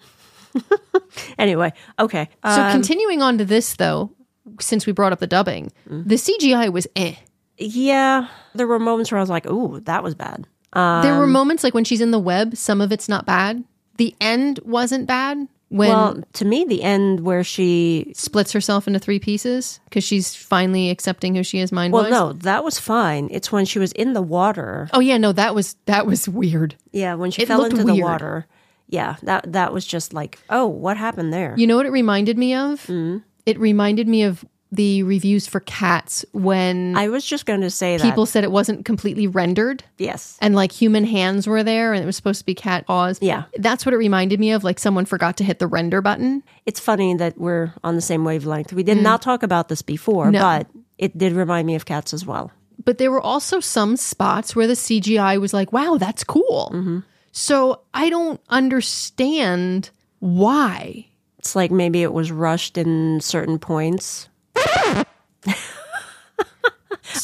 Anyway, 1.38 1.74
okay. 1.98 2.30
So 2.46 2.62
Um, 2.62 2.72
continuing 2.72 3.22
on 3.22 3.38
to 3.38 3.46
this 3.46 3.76
though, 3.76 4.12
since 4.60 4.86
we 4.86 4.94
brought 4.94 5.14
up 5.14 5.20
the 5.20 5.28
dubbing, 5.28 5.72
the 5.88 6.16
CGI 6.16 6.72
was 6.72 6.88
eh. 6.96 7.16
Yeah, 7.58 8.28
there 8.56 8.68
were 8.68 8.80
moments 8.80 9.12
where 9.12 9.20
I 9.20 9.22
was 9.22 9.30
like, 9.30 9.46
"Ooh, 9.46 9.80
that 9.82 10.04
was 10.04 10.16
bad." 10.16 10.48
Um, 10.74 11.02
there 11.02 11.18
were 11.18 11.28
moments 11.28 11.64
like 11.64 11.74
when 11.74 11.84
she's 11.84 12.02
in 12.02 12.12
the 12.12 12.20
web, 12.20 12.56
some 12.56 12.80
of 12.80 12.92
it's 12.92 13.10
not 13.10 13.26
bad. 13.26 13.64
The 13.98 14.16
end 14.22 14.60
wasn't 14.64 15.08
bad 15.08 15.48
when 15.70 15.90
well, 15.90 16.24
to 16.34 16.46
me, 16.46 16.66
the 16.66 16.82
end 16.84 17.20
where 17.20 17.44
she 17.44 18.12
splits 18.16 18.52
herself 18.52 18.88
into 18.88 19.00
three 19.00 19.20
pieces 19.20 19.80
because 19.86 20.04
she's 20.04 20.36
finally 20.36 20.90
accepting 20.90 21.36
who 21.36 21.44
she 21.44 21.60
is 21.60 21.72
mind 21.72 21.94
well, 21.94 22.10
no, 22.10 22.34
that 22.34 22.64
was 22.64 22.80
fine. 22.80 23.28
It's 23.32 23.52
when 23.52 23.66
she 23.66 23.78
was 23.78 23.92
in 23.94 24.14
the 24.14 24.22
water. 24.22 24.90
Oh 24.94 25.00
yeah, 25.00 25.18
no, 25.18 25.32
that 25.32 25.54
was 25.54 25.76
that 25.86 26.06
was 26.06 26.28
weird. 26.28 26.76
Yeah, 26.92 27.16
when 27.16 27.30
she 27.32 27.44
It 27.44 27.48
fell 27.48 27.66
into 27.66 27.84
the 27.84 27.96
water. 27.96 28.48
Yeah, 28.90 29.16
that 29.24 29.54
that 29.54 29.72
was 29.74 29.86
just 29.86 30.14
like, 30.14 30.40
oh, 30.50 30.68
what 30.68 30.98
happened 30.98 31.32
there? 31.32 31.54
You 31.58 31.68
know 31.68 31.78
what 31.78 31.86
it 31.86 31.92
reminded 31.92 32.38
me 32.38 32.54
of? 32.56 32.82
Mm-hmm. 32.84 33.20
It 33.46 33.60
reminded 33.60 34.08
me 34.08 34.24
of 34.24 34.44
the 34.72 35.02
reviews 35.02 35.48
for 35.48 35.62
Cats 35.62 36.24
when 36.32 36.96
I 36.96 37.10
was 37.10 37.26
just 37.26 37.48
going 37.48 37.62
to 37.62 37.72
say 37.72 37.98
that 37.98 38.04
people 38.04 38.28
said 38.28 38.44
it 38.44 38.52
wasn't 38.52 38.86
completely 38.86 39.26
rendered 39.26 39.84
Yes, 39.98 40.38
and 40.42 40.54
like 40.54 40.72
human 40.72 41.06
hands 41.06 41.48
were 41.48 41.64
there 41.64 41.92
and 41.94 42.04
it 42.04 42.06
was 42.06 42.16
supposed 42.16 42.40
to 42.42 42.46
be 42.46 42.54
cat 42.54 42.86
paws. 42.86 43.18
Yeah. 43.20 43.46
That's 43.58 43.84
what 43.84 43.94
it 43.94 43.98
reminded 43.98 44.40
me 44.40 44.52
of. 44.52 44.64
Like 44.64 44.78
someone 44.78 45.06
forgot 45.06 45.38
to 45.38 45.44
hit 45.44 45.58
the 45.58 45.66
render 45.66 46.02
button. 46.04 46.44
it's 46.68 46.80
funny 46.80 47.16
that 47.16 47.36
we're 47.40 47.74
on 47.84 47.96
the 47.96 48.02
same 48.02 48.24
wavelength. 48.26 48.72
We 48.72 48.84
did 48.84 49.02
not 49.02 49.24
talk 49.24 49.42
about 49.42 49.70
this 49.70 49.82
before, 49.82 50.28
Mm. 50.28 50.32
No. 50.34 50.40
but 50.42 50.68
it 51.00 51.18
did 51.18 51.34
remind 51.34 51.66
me 51.66 51.74
of 51.76 51.86
cats 51.86 52.14
as 52.14 52.24
well. 52.26 52.52
But 52.86 53.00
there 53.00 53.10
were 53.10 53.22
also 53.22 53.60
some 53.60 53.98
spots 53.98 54.56
where 54.56 54.68
the 54.68 54.74
CGI 54.76 55.40
was 55.42 55.52
like, 55.54 55.74
wow, 55.74 55.98
that's 56.00 56.24
cool. 56.24 56.72
Mm-hmm. 56.76 57.00
So 57.40 57.82
I 57.94 58.10
don't 58.10 58.42
understand 58.50 59.92
why. 60.20 61.06
It's 61.38 61.56
like 61.56 61.72
maybe 61.72 62.04
it 62.04 62.12
was 62.12 62.34
rushed 62.34 62.78
in 62.78 63.22
certain 63.22 63.60
points. 63.60 64.28
I 64.58 65.06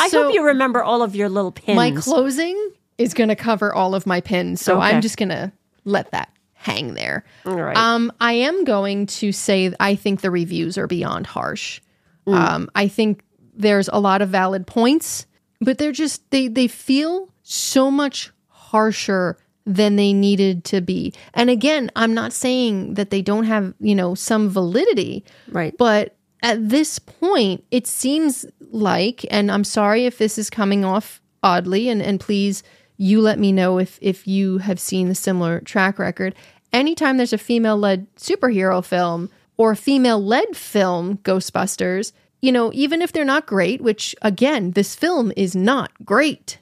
So- 0.08 0.24
hope 0.24 0.34
you 0.34 0.46
remember 0.46 0.82
all 0.82 1.04
of 1.04 1.16
your 1.18 1.28
little 1.28 1.52
pins. 1.52 1.76
My 1.76 1.92
closing 1.92 2.72
is 2.98 3.14
going 3.14 3.28
to 3.28 3.36
cover 3.36 3.74
all 3.74 3.94
of 3.94 4.08
my 4.08 4.22
pins. 4.22 4.62
So 4.62 4.78
Okay. 4.78 4.86
I'm 4.88 5.02
just 5.02 5.18
going 5.18 5.30
to 5.30 5.52
let 5.84 6.12
that 6.12 6.30
hang 6.54 6.94
there. 6.94 7.26
All 7.46 7.56
right. 7.62 7.76
Um, 7.76 8.10
I 8.22 8.34
am 8.34 8.64
going 8.64 9.08
to 9.08 9.34
say 9.34 9.74
I 9.82 9.96
think 9.96 10.22
the 10.22 10.32
reviews 10.32 10.78
are 10.78 10.88
beyond 10.88 11.28
harsh. 11.28 11.82
Mm. 12.26 12.34
Um, 12.36 12.70
I 12.74 12.88
think 12.88 13.22
there's 13.54 13.90
a 13.92 14.00
lot 14.00 14.22
of 14.22 14.30
valid 14.30 14.66
points, 14.66 15.26
but 15.60 15.78
they're 15.78 15.92
just 15.92 16.30
they 16.32 16.48
they 16.48 16.68
feel 16.68 17.28
so 17.44 17.92
much 17.92 18.32
harsher 18.48 19.38
than 19.66 19.96
they 19.96 20.14
needed 20.14 20.64
to 20.66 20.82
be. 20.82 21.14
And 21.34 21.50
again, 21.50 21.92
I'm 21.96 22.14
not 22.14 22.34
saying 22.34 22.94
that 22.96 23.10
they 23.10 23.22
don't 23.22 23.46
have, 23.46 23.74
you 23.80 23.96
know, 23.96 24.16
some 24.16 24.50
validity. 24.50 25.26
Right. 25.50 25.76
But 25.78 26.16
at 26.44 26.70
this 26.70 27.00
point, 27.00 27.64
it 27.72 27.88
seems 27.88 28.46
like, 28.72 29.26
and 29.32 29.52
I'm 29.52 29.64
sorry 29.64 30.06
if 30.06 30.18
this 30.20 30.38
is 30.38 30.50
coming 30.50 30.86
off 30.86 31.22
oddly, 31.42 31.90
and, 31.90 32.02
and 32.02 32.20
please 32.20 32.64
you 32.98 33.22
let 33.22 33.40
me 33.40 33.52
know 33.52 33.78
if 33.78 33.98
if 34.02 34.28
you 34.28 34.60
have 34.60 34.80
seen 34.80 35.10
the 35.10 35.16
similar 35.16 35.60
track 35.62 36.00
record. 36.00 36.36
Anytime 36.72 37.18
there's 37.18 37.34
a 37.34 37.38
female 37.38 37.78
led 37.78 38.14
superhero 38.16 38.84
film 38.84 39.30
or 39.58 39.72
a 39.72 39.76
female 39.76 40.24
led 40.24 40.56
film, 40.56 41.18
Ghostbusters, 41.20 42.12
you 42.42 42.52
know, 42.52 42.72
even 42.74 43.02
if 43.02 43.12
they're 43.12 43.26
not 43.26 43.48
great, 43.48 43.82
which 43.82 44.16
again, 44.22 44.72
this 44.72 44.96
film 44.96 45.32
is 45.36 45.56
not 45.56 45.92
great, 46.04 46.60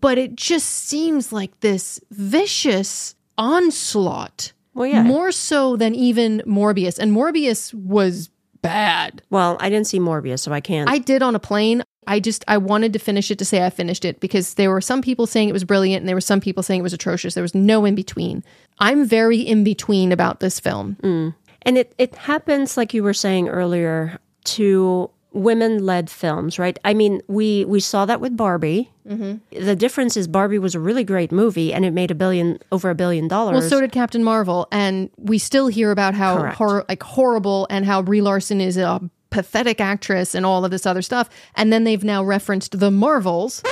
but 0.00 0.18
it 0.18 0.36
just 0.36 0.68
seems 0.68 1.32
like 1.32 1.60
this 1.60 2.00
vicious 2.10 3.14
onslaught. 3.38 4.52
Well, 4.74 4.86
yeah. 4.86 5.02
More 5.02 5.30
so 5.30 5.76
than 5.76 5.94
even 5.94 6.42
Morbius. 6.46 6.98
And 6.98 7.12
Morbius 7.12 7.72
was 7.72 8.30
bad. 8.62 9.22
well, 9.30 9.56
I 9.60 9.68
didn't 9.68 9.86
see 9.86 10.00
Morbius, 10.00 10.40
so 10.40 10.52
I 10.52 10.60
can't. 10.60 10.88
I 10.88 10.98
did 10.98 11.22
on 11.22 11.34
a 11.34 11.38
plane. 11.38 11.82
I 12.06 12.20
just 12.20 12.44
I 12.48 12.58
wanted 12.58 12.92
to 12.94 12.98
finish 12.98 13.30
it 13.30 13.38
to 13.38 13.44
say 13.44 13.64
I 13.64 13.70
finished 13.70 14.04
it 14.04 14.20
because 14.20 14.54
there 14.54 14.70
were 14.70 14.80
some 14.80 15.00
people 15.00 15.26
saying 15.26 15.48
it 15.48 15.52
was 15.52 15.64
brilliant 15.64 16.00
and 16.02 16.08
there 16.08 16.16
were 16.16 16.20
some 16.20 16.40
people 16.40 16.62
saying 16.62 16.80
it 16.80 16.82
was 16.82 16.92
atrocious. 16.92 17.34
There 17.34 17.42
was 17.42 17.54
no 17.54 17.84
in 17.84 17.94
between. 17.94 18.42
I'm 18.78 19.06
very 19.06 19.38
in 19.38 19.64
between 19.64 20.12
about 20.12 20.40
this 20.40 20.60
film. 20.60 20.96
Mm. 21.02 21.34
And 21.62 21.78
it, 21.78 21.94
it 21.96 22.14
happens, 22.14 22.76
like 22.76 22.92
you 22.92 23.02
were 23.02 23.14
saying 23.14 23.48
earlier, 23.48 24.18
to 24.44 25.10
women 25.34 25.84
led 25.84 26.08
films, 26.08 26.58
right? 26.58 26.78
I 26.84 26.94
mean, 26.94 27.20
we, 27.28 27.64
we 27.66 27.80
saw 27.80 28.06
that 28.06 28.20
with 28.20 28.36
Barbie. 28.36 28.90
Mm-hmm. 29.06 29.64
The 29.64 29.76
difference 29.76 30.16
is 30.16 30.26
Barbie 30.26 30.58
was 30.58 30.74
a 30.74 30.80
really 30.80 31.04
great 31.04 31.32
movie 31.32 31.72
and 31.74 31.84
it 31.84 31.90
made 31.90 32.10
a 32.10 32.14
billion, 32.14 32.58
over 32.72 32.88
a 32.88 32.94
billion 32.94 33.28
dollars. 33.28 33.60
Well, 33.60 33.68
so 33.68 33.80
did 33.80 33.92
Captain 33.92 34.24
Marvel, 34.24 34.66
and 34.72 35.10
we 35.16 35.38
still 35.38 35.66
hear 35.66 35.90
about 35.90 36.14
how 36.14 36.52
hor- 36.52 36.84
like 36.88 37.02
horrible 37.02 37.66
and 37.68 37.84
how 37.84 38.00
Brie 38.00 38.22
Larson 38.22 38.60
is 38.60 38.76
a 38.76 39.00
pathetic 39.30 39.80
actress 39.80 40.34
and 40.34 40.46
all 40.46 40.64
of 40.64 40.70
this 40.70 40.86
other 40.86 41.02
stuff. 41.02 41.28
And 41.56 41.72
then 41.72 41.84
they've 41.84 42.04
now 42.04 42.22
referenced 42.24 42.78
the 42.78 42.90
Marvels. 42.90 43.62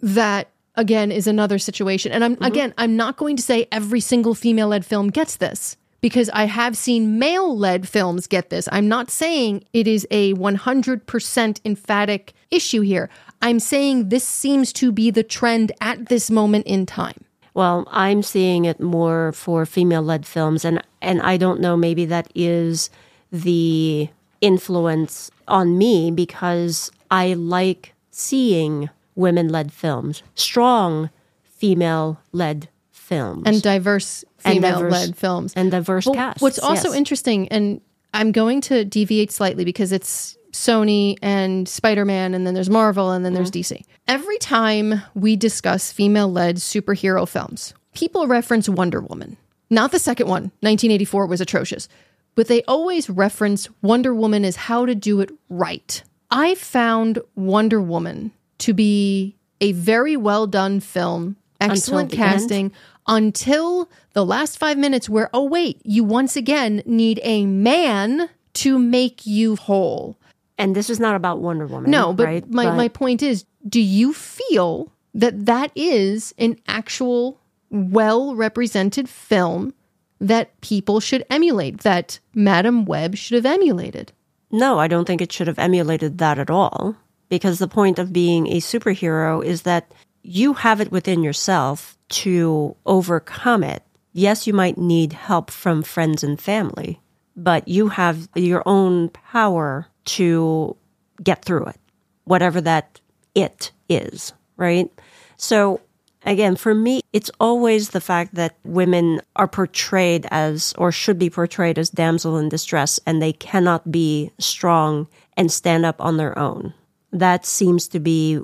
That 0.00 0.48
again 0.74 1.12
is 1.12 1.28
another 1.28 1.58
situation. 1.60 2.10
And 2.10 2.24
I'm 2.24 2.36
again, 2.40 2.74
I'm 2.76 2.96
not 2.96 3.16
going 3.16 3.36
to 3.36 3.42
say 3.42 3.68
every 3.70 4.00
single 4.00 4.34
female 4.34 4.68
led 4.68 4.84
film 4.84 5.08
gets 5.08 5.36
this 5.36 5.76
because 6.02 6.28
I 6.30 6.44
have 6.44 6.76
seen 6.76 7.18
male 7.18 7.56
led 7.56 7.88
films 7.88 8.26
get 8.26 8.50
this. 8.50 8.68
I'm 8.70 8.88
not 8.88 9.10
saying 9.10 9.64
it 9.72 9.86
is 9.86 10.06
a 10.10 10.34
100% 10.34 11.60
emphatic 11.64 12.34
issue 12.50 12.82
here. 12.82 13.08
I'm 13.40 13.60
saying 13.60 14.10
this 14.10 14.24
seems 14.24 14.72
to 14.74 14.92
be 14.92 15.10
the 15.10 15.22
trend 15.22 15.72
at 15.80 16.06
this 16.06 16.30
moment 16.30 16.66
in 16.66 16.84
time. 16.84 17.24
Well, 17.54 17.86
I'm 17.90 18.22
seeing 18.22 18.64
it 18.64 18.80
more 18.80 19.32
for 19.32 19.64
female 19.64 20.02
led 20.02 20.26
films 20.26 20.64
and 20.64 20.82
and 21.00 21.20
I 21.20 21.36
don't 21.36 21.60
know 21.60 21.76
maybe 21.76 22.04
that 22.06 22.30
is 22.34 22.88
the 23.30 24.08
influence 24.40 25.30
on 25.48 25.76
me 25.78 26.10
because 26.10 26.90
I 27.10 27.34
like 27.34 27.94
seeing 28.10 28.88
women 29.14 29.48
led 29.48 29.72
films, 29.72 30.22
strong 30.34 31.10
female 31.44 32.20
led 32.32 32.68
films. 33.12 33.42
and 33.46 33.62
diverse 33.62 34.24
female-led 34.38 35.16
films 35.16 35.52
and 35.54 35.70
diverse 35.70 36.06
Well, 36.06 36.14
casts. 36.14 36.42
What's 36.42 36.58
also 36.58 36.88
yes. 36.88 36.96
interesting, 36.96 37.48
and 37.48 37.80
I'm 38.14 38.32
going 38.32 38.60
to 38.62 38.84
deviate 38.84 39.30
slightly 39.32 39.64
because 39.64 39.92
it's 39.92 40.36
Sony 40.52 41.16
and 41.22 41.68
Spider 41.68 42.04
Man, 42.04 42.34
and 42.34 42.46
then 42.46 42.54
there's 42.54 42.68
Marvel, 42.70 43.10
and 43.12 43.24
then 43.24 43.34
there's 43.34 43.50
Mm-hmm. 43.50 43.74
DC. 43.74 43.84
Every 44.08 44.38
time 44.38 45.00
we 45.14 45.36
discuss 45.36 45.92
female 45.92 46.30
led 46.30 46.56
superhero 46.56 47.26
films, 47.28 47.72
people 47.94 48.26
reference 48.26 48.68
Wonder 48.68 49.00
Woman. 49.00 49.36
Not 49.70 49.92
the 49.92 49.98
second 49.98 50.26
one, 50.28 50.42
1984 50.60 51.26
was 51.26 51.40
atrocious, 51.40 51.88
but 52.34 52.48
they 52.48 52.62
always 52.64 53.08
reference 53.08 53.68
Wonder 53.80 54.12
Woman 54.14 54.44
as 54.44 54.56
how 54.56 54.84
to 54.84 54.94
do 54.94 55.20
it 55.20 55.30
right. 55.48 56.02
I 56.30 56.54
found 56.56 57.18
Wonder 57.34 57.80
Woman 57.80 58.32
to 58.58 58.74
be 58.74 59.36
a 59.60 59.72
very 59.72 60.16
well 60.16 60.46
done 60.46 60.80
film, 60.80 61.36
excellent 61.60 62.12
casting. 62.12 62.66
end? 62.66 62.72
Until 63.06 63.90
the 64.12 64.24
last 64.24 64.58
five 64.58 64.78
minutes 64.78 65.08
where, 65.08 65.28
oh, 65.32 65.44
wait, 65.44 65.80
you 65.84 66.04
once 66.04 66.36
again 66.36 66.82
need 66.86 67.20
a 67.22 67.46
man 67.46 68.28
to 68.54 68.78
make 68.78 69.26
you 69.26 69.56
whole. 69.56 70.18
and 70.58 70.76
this 70.76 70.90
is 70.90 71.00
not 71.00 71.16
about 71.16 71.40
Wonder 71.40 71.66
Woman. 71.66 71.90
No, 71.90 72.12
but 72.12 72.26
right? 72.26 72.50
my, 72.50 72.70
my 72.76 72.88
point 72.88 73.22
is 73.22 73.44
do 73.66 73.80
you 73.80 74.12
feel 74.12 74.92
that 75.14 75.46
that 75.46 75.72
is 75.74 76.34
an 76.38 76.56
actual 76.68 77.40
well 77.70 78.34
represented 78.34 79.08
film 79.08 79.72
that 80.20 80.60
people 80.60 81.00
should 81.00 81.24
emulate, 81.30 81.78
that 81.80 82.20
Madam 82.34 82.84
Web 82.84 83.16
should 83.16 83.34
have 83.34 83.46
emulated? 83.46 84.12
No, 84.50 84.78
I 84.78 84.86
don't 84.86 85.06
think 85.06 85.20
it 85.20 85.32
should 85.32 85.48
have 85.48 85.58
emulated 85.58 86.18
that 86.18 86.38
at 86.38 86.50
all. 86.50 86.94
Because 87.28 87.58
the 87.58 87.66
point 87.66 87.98
of 87.98 88.12
being 88.12 88.46
a 88.46 88.60
superhero 88.60 89.42
is 89.42 89.62
that 89.62 89.90
you 90.22 90.54
have 90.54 90.80
it 90.80 90.92
within 90.92 91.22
yourself 91.22 91.96
to 92.08 92.76
overcome 92.86 93.64
it. 93.64 93.82
Yes, 94.12 94.46
you 94.46 94.52
might 94.52 94.78
need 94.78 95.12
help 95.12 95.50
from 95.50 95.82
friends 95.82 96.22
and 96.22 96.40
family, 96.40 97.00
but 97.36 97.66
you 97.66 97.88
have 97.88 98.28
your 98.34 98.62
own 98.66 99.08
power 99.08 99.86
to 100.04 100.76
get 101.22 101.44
through 101.44 101.64
it, 101.66 101.80
whatever 102.24 102.60
that 102.60 103.00
it 103.34 103.72
is, 103.88 104.32
right? 104.56 104.90
So 105.36 105.80
again, 106.24 106.56
for 106.56 106.74
me, 106.74 107.00
it's 107.12 107.30
always 107.40 107.90
the 107.90 108.00
fact 108.00 108.34
that 108.34 108.56
women 108.64 109.20
are 109.36 109.48
portrayed 109.48 110.26
as, 110.30 110.74
or 110.78 110.92
should 110.92 111.18
be 111.18 111.30
portrayed 111.30 111.78
as 111.78 111.90
damsel 111.90 112.36
in 112.36 112.48
distress, 112.48 113.00
and 113.06 113.20
they 113.20 113.32
cannot 113.32 113.90
be 113.90 114.30
strong 114.38 115.08
and 115.36 115.50
stand 115.50 115.86
up 115.86 116.00
on 116.00 116.16
their 116.16 116.38
own. 116.38 116.74
That 117.12 117.46
seems 117.46 117.88
to 117.88 118.00
be 118.00 118.40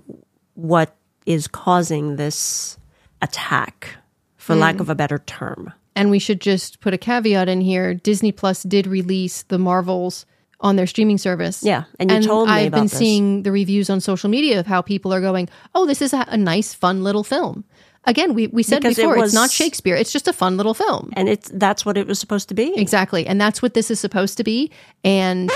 what 0.54 0.94
is 1.28 1.46
causing 1.46 2.16
this 2.16 2.78
attack, 3.22 3.96
for 4.36 4.56
mm. 4.56 4.60
lack 4.60 4.80
of 4.80 4.88
a 4.88 4.94
better 4.94 5.18
term. 5.18 5.72
And 5.94 6.10
we 6.10 6.18
should 6.18 6.40
just 6.40 6.80
put 6.80 6.94
a 6.94 6.98
caveat 6.98 7.48
in 7.48 7.60
here 7.60 7.94
Disney 7.94 8.32
Plus 8.32 8.62
did 8.62 8.86
release 8.86 9.42
the 9.42 9.58
Marvels 9.58 10.26
on 10.60 10.76
their 10.76 10.86
streaming 10.86 11.18
service. 11.18 11.62
Yeah, 11.62 11.84
and 12.00 12.10
you 12.10 12.22
told 12.22 12.48
me 12.48 12.54
I've 12.54 12.72
been 12.72 12.84
this. 12.84 12.92
seeing 12.92 13.42
the 13.42 13.52
reviews 13.52 13.90
on 13.90 14.00
social 14.00 14.30
media 14.30 14.58
of 14.58 14.66
how 14.66 14.82
people 14.82 15.12
are 15.12 15.20
going, 15.20 15.48
oh, 15.74 15.86
this 15.86 16.02
is 16.02 16.12
a, 16.12 16.24
a 16.28 16.36
nice, 16.36 16.74
fun 16.74 17.04
little 17.04 17.22
film. 17.22 17.64
Again, 18.04 18.32
we, 18.32 18.46
we 18.46 18.62
said 18.62 18.80
Because 18.80 18.98
it 18.98 19.02
before, 19.02 19.16
was- 19.18 19.30
it's 19.30 19.34
not 19.34 19.50
Shakespeare. 19.50 19.94
It's 19.94 20.12
just 20.12 20.28
a 20.28 20.32
fun 20.32 20.56
little 20.56 20.74
film. 20.74 21.12
And 21.14 21.28
it's 21.28 21.50
that's 21.52 21.84
what 21.84 21.98
it 21.98 22.06
was 22.06 22.18
supposed 22.18 22.48
to 22.48 22.54
be. 22.54 22.74
Exactly. 22.76 23.26
And 23.26 23.40
that's 23.40 23.60
what 23.60 23.74
this 23.74 23.90
is 23.90 24.00
supposed 24.00 24.38
to 24.38 24.44
be. 24.44 24.70
And 25.04 25.50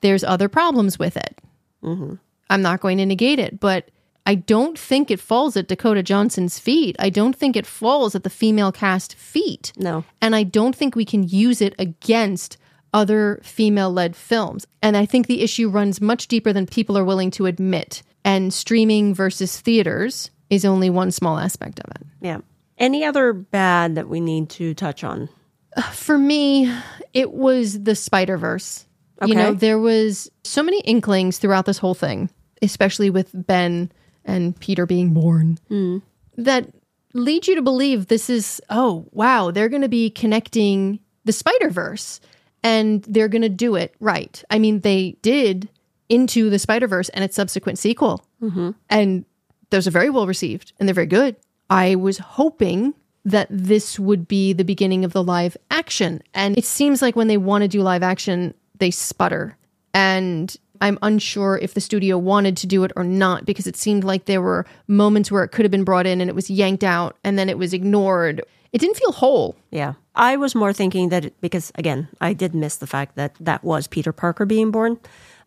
There's 0.00 0.24
other 0.24 0.48
problems 0.48 0.98
with 0.98 1.16
it. 1.16 1.38
Mm-hmm. 1.82 2.14
I'm 2.48 2.62
not 2.62 2.80
going 2.80 2.98
to 2.98 3.06
negate 3.06 3.38
it, 3.38 3.58
but 3.58 3.90
I 4.26 4.34
don't 4.34 4.76
think 4.78 5.10
it 5.10 5.20
falls 5.20 5.56
at 5.56 5.68
Dakota 5.68 6.02
Johnson's 6.02 6.58
feet. 6.58 6.96
I 6.98 7.10
don't 7.10 7.36
think 7.36 7.56
it 7.56 7.64
falls 7.66 8.14
at 8.16 8.24
the 8.24 8.30
female 8.30 8.72
cast 8.72 9.14
feet. 9.14 9.72
No. 9.76 10.04
And 10.20 10.34
I 10.34 10.42
don't 10.42 10.74
think 10.74 10.96
we 10.96 11.04
can 11.04 11.22
use 11.26 11.62
it 11.62 11.74
against 11.78 12.56
other 12.92 13.40
female 13.44 13.92
led 13.92 14.16
films. 14.16 14.66
And 14.82 14.96
I 14.96 15.06
think 15.06 15.26
the 15.28 15.42
issue 15.42 15.68
runs 15.68 16.00
much 16.00 16.26
deeper 16.28 16.52
than 16.52 16.66
people 16.66 16.98
are 16.98 17.04
willing 17.04 17.30
to 17.32 17.46
admit. 17.46 18.02
And 18.24 18.52
streaming 18.52 19.14
versus 19.14 19.60
theaters 19.60 20.30
is 20.50 20.64
only 20.64 20.90
one 20.90 21.12
small 21.12 21.38
aspect 21.38 21.78
of 21.80 21.90
it. 21.92 22.02
Yeah. 22.20 22.38
Any 22.78 23.04
other 23.04 23.32
bad 23.32 23.94
that 23.94 24.08
we 24.08 24.20
need 24.20 24.50
to 24.50 24.74
touch 24.74 25.04
on? 25.04 25.28
For 25.92 26.18
me, 26.18 26.72
it 27.14 27.30
was 27.32 27.82
the 27.84 27.94
Spider 27.94 28.36
Verse. 28.38 28.86
You 29.24 29.34
know, 29.34 29.48
Okay. 29.50 29.58
there 29.58 29.78
was 29.78 30.30
so 30.44 30.62
many 30.62 30.80
inklings 30.80 31.38
throughout 31.38 31.64
this 31.64 31.78
whole 31.78 31.94
thing, 31.94 32.28
especially 32.60 33.08
with 33.08 33.30
Ben 33.32 33.90
and 34.26 34.58
Peter 34.60 34.84
being 34.84 35.14
born, 35.14 35.58
hmm. 35.68 35.98
that 36.36 36.68
lead 37.14 37.46
you 37.46 37.54
to 37.54 37.62
believe 37.62 38.08
this 38.08 38.28
is, 38.28 38.60
oh, 38.68 39.06
wow, 39.12 39.50
they're 39.50 39.70
going 39.70 39.82
to 39.82 39.88
be 39.88 40.10
connecting 40.10 41.00
the 41.24 41.32
Spider 41.32 41.70
Verse 41.70 42.20
and 42.62 43.02
they're 43.04 43.28
going 43.28 43.42
to 43.42 43.48
do 43.48 43.74
it 43.76 43.94
right. 44.00 44.42
I 44.50 44.58
mean, 44.58 44.80
they 44.80 45.16
did 45.22 45.68
into 46.08 46.50
the 46.50 46.58
Spider 46.58 46.86
Verse 46.86 47.08
and 47.10 47.24
its 47.24 47.36
subsequent 47.36 47.78
sequel. 47.78 48.24
Mm-hmm. 48.42 48.72
And 48.90 49.24
those 49.70 49.86
are 49.86 49.92
very 49.92 50.10
well 50.10 50.26
received 50.26 50.72
and 50.78 50.88
they're 50.88 50.94
very 50.94 51.06
good. 51.06 51.36
I 51.70 51.94
was 51.94 52.18
hoping 52.18 52.94
that 53.24 53.48
this 53.50 53.98
would 53.98 54.28
be 54.28 54.52
the 54.52 54.64
beginning 54.64 55.04
of 55.04 55.12
the 55.12 55.22
live 55.22 55.56
action. 55.70 56.22
And 56.32 56.56
it 56.56 56.64
seems 56.64 57.02
like 57.02 57.16
when 57.16 57.26
they 57.26 57.36
want 57.36 57.62
to 57.62 57.68
do 57.68 57.82
live 57.82 58.04
action, 58.04 58.54
they 58.78 58.92
sputter. 58.92 59.56
And 59.92 60.54
I'm 60.80 60.98
unsure 61.02 61.58
if 61.58 61.74
the 61.74 61.80
studio 61.80 62.18
wanted 62.18 62.56
to 62.58 62.66
do 62.66 62.84
it 62.84 62.92
or 62.96 63.04
not 63.04 63.44
because 63.44 63.66
it 63.66 63.76
seemed 63.76 64.04
like 64.04 64.24
there 64.24 64.42
were 64.42 64.66
moments 64.86 65.30
where 65.30 65.44
it 65.44 65.48
could 65.48 65.64
have 65.64 65.70
been 65.70 65.84
brought 65.84 66.06
in 66.06 66.20
and 66.20 66.30
it 66.30 66.34
was 66.34 66.50
yanked 66.50 66.84
out 66.84 67.16
and 67.24 67.38
then 67.38 67.48
it 67.48 67.58
was 67.58 67.72
ignored. 67.72 68.42
It 68.72 68.78
didn't 68.78 68.96
feel 68.96 69.12
whole. 69.12 69.56
Yeah. 69.70 69.94
I 70.14 70.36
was 70.36 70.54
more 70.54 70.72
thinking 70.72 71.10
that 71.10 71.26
it, 71.26 71.40
because, 71.40 71.72
again, 71.76 72.08
I 72.20 72.32
did 72.32 72.54
miss 72.54 72.76
the 72.76 72.86
fact 72.86 73.16
that 73.16 73.34
that 73.40 73.64
was 73.64 73.86
Peter 73.86 74.12
Parker 74.12 74.46
being 74.46 74.70
born. 74.70 74.98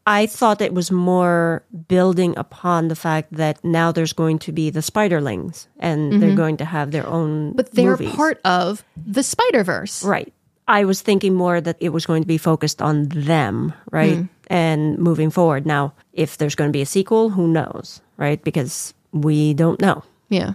I 0.05 0.25
thought 0.25 0.61
it 0.61 0.73
was 0.73 0.89
more 0.89 1.63
building 1.87 2.35
upon 2.37 2.87
the 2.87 2.95
fact 2.95 3.33
that 3.33 3.63
now 3.63 3.91
there's 3.91 4.13
going 4.13 4.39
to 4.39 4.51
be 4.51 4.69
the 4.69 4.79
Spiderlings 4.79 5.67
and 5.79 6.13
they're 6.13 6.29
mm-hmm. 6.29 6.37
going 6.37 6.57
to 6.57 6.65
have 6.65 6.91
their 6.91 7.05
own 7.05 7.53
But 7.53 7.71
they're 7.71 7.91
movies. 7.91 8.15
part 8.15 8.39
of 8.43 8.83
the 8.97 9.21
Spider 9.21 9.63
Verse. 9.63 10.03
Right. 10.03 10.33
I 10.67 10.85
was 10.85 11.01
thinking 11.01 11.33
more 11.33 11.59
that 11.59 11.77
it 11.79 11.89
was 11.89 12.05
going 12.05 12.23
to 12.23 12.27
be 12.27 12.37
focused 12.37 12.81
on 12.81 13.09
them, 13.09 13.73
right? 13.91 14.17
Hmm. 14.17 14.25
And 14.49 14.97
moving 14.97 15.29
forward. 15.29 15.65
Now, 15.65 15.93
if 16.11 16.37
there's 16.37 16.55
going 16.55 16.69
to 16.69 16.73
be 16.73 16.81
a 16.81 16.85
sequel, 16.85 17.29
who 17.29 17.47
knows, 17.47 18.01
right? 18.17 18.43
Because 18.43 18.93
we 19.11 19.53
don't 19.53 19.79
know. 19.79 20.03
Yeah. 20.29 20.53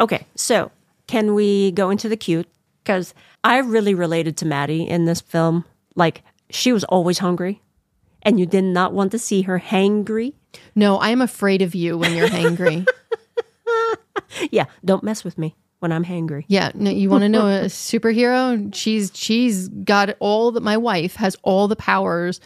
Okay, 0.00 0.26
so 0.34 0.72
can 1.06 1.34
we 1.34 1.70
go 1.72 1.90
into 1.90 2.08
the 2.08 2.16
cute? 2.16 2.48
Because 2.82 3.14
I 3.44 3.58
really 3.58 3.94
related 3.94 4.36
to 4.38 4.46
Maddie 4.46 4.88
in 4.88 5.04
this 5.04 5.20
film. 5.20 5.64
Like, 5.94 6.22
she 6.48 6.72
was 6.72 6.82
always 6.84 7.18
hungry, 7.18 7.62
and 8.22 8.40
you 8.40 8.46
did 8.46 8.64
not 8.64 8.92
want 8.92 9.12
to 9.12 9.18
see 9.18 9.42
her 9.42 9.60
hangry. 9.60 10.32
No, 10.74 10.98
I 10.98 11.10
am 11.10 11.20
afraid 11.20 11.62
of 11.62 11.74
you 11.74 11.96
when 11.98 12.14
you're 12.14 12.28
hangry. 12.28 12.86
Yeah, 14.50 14.66
don't 14.84 15.02
mess 15.02 15.24
with 15.24 15.38
me 15.38 15.54
when 15.80 15.92
I'm 15.92 16.04
hangry. 16.04 16.44
Yeah, 16.48 16.70
no, 16.74 16.90
you 16.90 17.10
want 17.10 17.22
to 17.22 17.28
know 17.28 17.46
a 17.48 17.64
superhero? 17.66 18.72
She's 18.74 19.10
she's 19.14 19.68
got 19.68 20.16
all 20.20 20.52
that. 20.52 20.62
My 20.62 20.76
wife 20.76 21.16
has 21.16 21.36
all 21.42 21.68
the 21.68 21.76
powers 21.76 22.40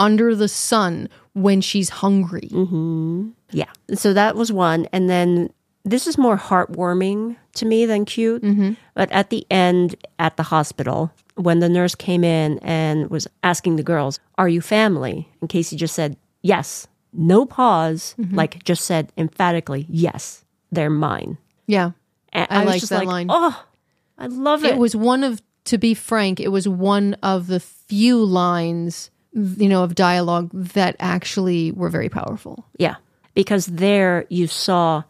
under 0.00 0.34
the 0.34 0.48
sun 0.48 1.08
when 1.34 1.60
she's 1.60 1.88
hungry. 1.90 2.48
Mm-hmm. 2.50 3.28
Yeah. 3.52 3.70
So 3.94 4.12
that 4.14 4.34
was 4.34 4.50
one. 4.50 4.86
And 4.92 5.08
then 5.08 5.52
this 5.84 6.06
is 6.06 6.18
more 6.18 6.36
heartwarming 6.36 7.36
to 7.54 7.66
me 7.66 7.86
than 7.86 8.04
cute. 8.04 8.42
Mm-hmm. 8.42 8.72
But 8.94 9.10
at 9.12 9.30
the 9.30 9.46
end, 9.50 9.94
at 10.18 10.36
the 10.36 10.42
hospital, 10.42 11.12
when 11.36 11.60
the 11.60 11.68
nurse 11.68 11.94
came 11.94 12.24
in 12.24 12.58
and 12.60 13.08
was 13.10 13.26
asking 13.42 13.76
the 13.76 13.82
girls, 13.82 14.18
Are 14.36 14.48
you 14.48 14.60
family? 14.60 15.28
And 15.40 15.48
Casey 15.48 15.76
just 15.76 15.94
said, 15.94 16.16
Yes. 16.42 16.86
No 17.12 17.44
pause. 17.46 18.14
Mm-hmm. 18.18 18.36
Like 18.36 18.64
just 18.64 18.84
said 18.84 19.12
emphatically, 19.16 19.86
Yes, 19.88 20.44
they're 20.72 20.90
mine. 20.90 21.38
Yeah, 21.66 21.92
And 22.32 22.46
I 22.50 22.64
was 22.64 22.90
like 22.90 23.00
that 23.00 23.06
line. 23.06 23.26
Oh, 23.30 23.64
I 24.18 24.26
love 24.26 24.64
it. 24.64 24.72
it 24.72 24.78
was 24.78 24.96
one 24.96 25.22
of. 25.24 25.40
To 25.64 25.78
be 25.78 25.94
frank, 25.94 26.40
it 26.40 26.48
was 26.48 26.66
one 26.66 27.14
of 27.22 27.46
the 27.46 27.60
few 27.60 28.24
lines, 28.24 29.10
you 29.32 29.68
know, 29.68 29.84
of 29.84 29.94
dialogue 29.94 30.50
that 30.52 30.96
actually 30.98 31.72
were 31.72 31.88
very 31.88 32.08
powerful. 32.08 32.64
Yeah. 32.78 32.96
Because 33.34 33.66
there 33.66 34.26
you 34.28 34.46
saw 34.46 35.04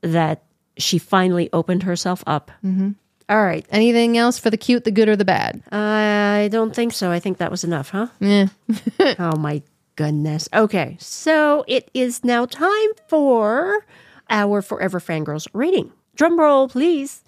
that 0.00 0.44
she 0.78 0.98
finally 0.98 1.50
opened 1.52 1.82
herself 1.82 2.22
up. 2.26 2.50
Mm-hmm. 2.64 2.92
right. 3.28 3.66
Anything 3.70 4.16
else 4.16 4.38
for 4.38 4.50
the 4.50 4.56
cute, 4.56 4.84
the 4.84 4.90
good, 4.90 5.08
or 5.08 5.16
the 5.16 5.24
bad? 5.24 5.62
I 5.72 6.48
don't 6.50 6.74
think 6.74 6.92
so. 6.92 7.10
I 7.10 7.20
think 7.20 7.38
that 7.38 7.50
was 7.50 7.64
enough, 7.64 7.90
huh? 7.90 8.08
Yeah. 8.20 8.46
oh 9.18 9.36
my 9.36 9.62
goodness. 9.96 10.48
Okay, 10.52 10.96
so 11.00 11.64
it 11.66 11.90
is 11.94 12.24
now 12.24 12.46
time 12.46 12.90
for 13.08 13.84
our 14.30 14.62
Forever 14.62 15.00
Fangirls 15.00 15.48
rating. 15.52 15.92
Drum 16.14 16.38
roll, 16.38 16.68
please. 16.68 17.22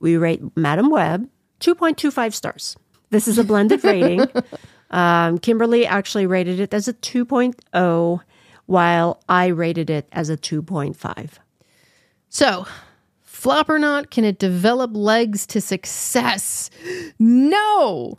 We 0.00 0.16
rate 0.16 0.40
Madam 0.56 0.90
Web 0.90 1.28
2.25 1.60 2.32
stars. 2.32 2.76
This 3.10 3.28
is 3.28 3.38
a 3.38 3.44
blended 3.44 3.84
rating. 3.84 4.26
Um, 4.92 5.38
Kimberly 5.38 5.86
actually 5.86 6.26
rated 6.26 6.58
it 6.58 6.74
as 6.74 6.88
a 6.88 6.92
2.0, 6.92 8.20
while 8.66 9.22
I 9.28 9.46
rated 9.46 9.88
it 9.88 10.08
as 10.10 10.28
a 10.30 10.36
2.5. 10.36 11.30
So, 12.28 12.66
flop 13.22 13.68
or 13.68 13.78
not, 13.78 14.10
can 14.10 14.24
it 14.24 14.40
develop 14.40 14.90
legs 14.94 15.46
to 15.46 15.60
success? 15.60 16.70
No! 17.20 18.18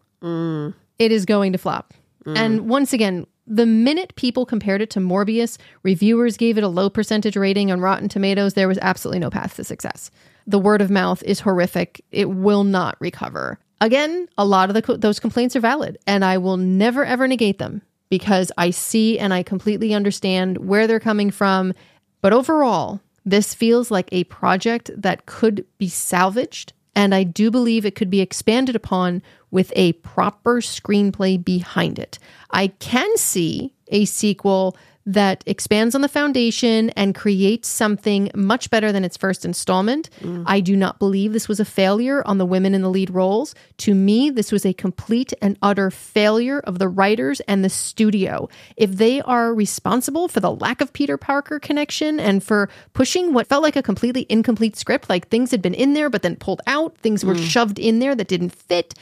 It 0.97 1.11
is 1.11 1.25
going 1.25 1.51
to 1.51 1.57
flop. 1.57 1.93
And 2.37 2.69
once 2.69 2.93
again, 2.93 3.27
the 3.45 3.65
minute 3.65 4.15
people 4.15 4.45
compared 4.45 4.81
it 4.81 4.89
to 4.91 4.99
Morbius, 5.01 5.57
reviewers 5.83 6.37
gave 6.37 6.57
it 6.57 6.63
a 6.63 6.69
low 6.69 6.89
percentage 6.89 7.35
rating 7.35 7.69
on 7.69 7.81
Rotten 7.81 8.07
Tomatoes. 8.07 8.53
There 8.53 8.69
was 8.69 8.77
absolutely 8.81 9.19
no 9.19 9.29
path 9.29 9.57
to 9.57 9.65
success. 9.65 10.09
The 10.47 10.59
word 10.59 10.81
of 10.81 10.89
mouth 10.89 11.21
is 11.23 11.41
horrific. 11.41 12.01
It 12.11 12.29
will 12.29 12.63
not 12.63 12.95
recover. 13.01 13.59
Again, 13.81 14.29
a 14.37 14.45
lot 14.45 14.69
of 14.69 14.75
the, 14.75 14.97
those 14.97 15.19
complaints 15.19 15.55
are 15.55 15.59
valid, 15.59 15.97
and 16.05 16.23
I 16.23 16.37
will 16.37 16.57
never 16.57 17.03
ever 17.03 17.27
negate 17.27 17.57
them 17.57 17.81
because 18.09 18.51
I 18.57 18.69
see 18.69 19.17
and 19.17 19.33
I 19.33 19.41
completely 19.41 19.93
understand 19.93 20.57
where 20.59 20.85
they're 20.85 20.99
coming 20.99 21.31
from. 21.31 21.73
But 22.21 22.31
overall, 22.31 23.01
this 23.25 23.55
feels 23.55 23.89
like 23.89 24.07
a 24.11 24.25
project 24.25 24.91
that 24.95 25.25
could 25.25 25.65
be 25.79 25.89
salvaged, 25.89 26.73
and 26.95 27.15
I 27.15 27.23
do 27.23 27.49
believe 27.49 27.83
it 27.83 27.95
could 27.95 28.11
be 28.11 28.21
expanded 28.21 28.75
upon 28.75 29.23
with 29.49 29.73
a 29.75 29.93
proper 29.93 30.61
screenplay 30.61 31.43
behind 31.43 31.97
it. 31.97 32.19
I 32.51 32.67
can 32.67 33.17
see 33.17 33.73
a 33.87 34.05
sequel 34.05 34.77
that 35.05 35.43
expands 35.45 35.95
on 35.95 36.01
the 36.01 36.07
foundation 36.07 36.89
and 36.91 37.15
creates 37.15 37.67
something 37.67 38.29
much 38.35 38.69
better 38.69 38.91
than 38.91 39.03
its 39.03 39.17
first 39.17 39.45
installment. 39.45 40.09
Mm. 40.21 40.43
I 40.45 40.59
do 40.59 40.75
not 40.75 40.99
believe 40.99 41.33
this 41.33 41.47
was 41.47 41.59
a 41.59 41.65
failure 41.65 42.25
on 42.27 42.37
the 42.37 42.45
women 42.45 42.73
in 42.75 42.81
the 42.81 42.89
lead 42.89 43.09
roles. 43.09 43.55
To 43.77 43.95
me, 43.95 44.29
this 44.29 44.51
was 44.51 44.65
a 44.65 44.73
complete 44.73 45.33
and 45.41 45.57
utter 45.61 45.89
failure 45.89 46.59
of 46.59 46.79
the 46.79 46.87
writers 46.87 47.39
and 47.41 47.63
the 47.63 47.69
studio. 47.69 48.47
If 48.77 48.91
they 48.91 49.21
are 49.21 49.53
responsible 49.53 50.27
for 50.27 50.39
the 50.39 50.53
lack 50.53 50.81
of 50.81 50.93
Peter 50.93 51.17
Parker 51.17 51.59
connection 51.59 52.19
and 52.19 52.43
for 52.43 52.69
pushing 52.93 53.33
what 53.33 53.47
felt 53.47 53.63
like 53.63 53.75
a 53.75 53.83
completely 53.83 54.25
incomplete 54.29 54.75
script, 54.75 55.09
like 55.09 55.29
things 55.29 55.51
had 55.51 55.61
been 55.61 55.73
in 55.73 55.93
there 55.93 56.09
but 56.09 56.21
then 56.21 56.35
pulled 56.35 56.61
out, 56.67 56.97
things 56.97 57.25
were 57.25 57.35
mm. 57.35 57.43
shoved 57.43 57.79
in 57.79 57.99
there 57.99 58.15
that 58.15 58.27
didn't 58.27 58.51
fit, 58.55 58.93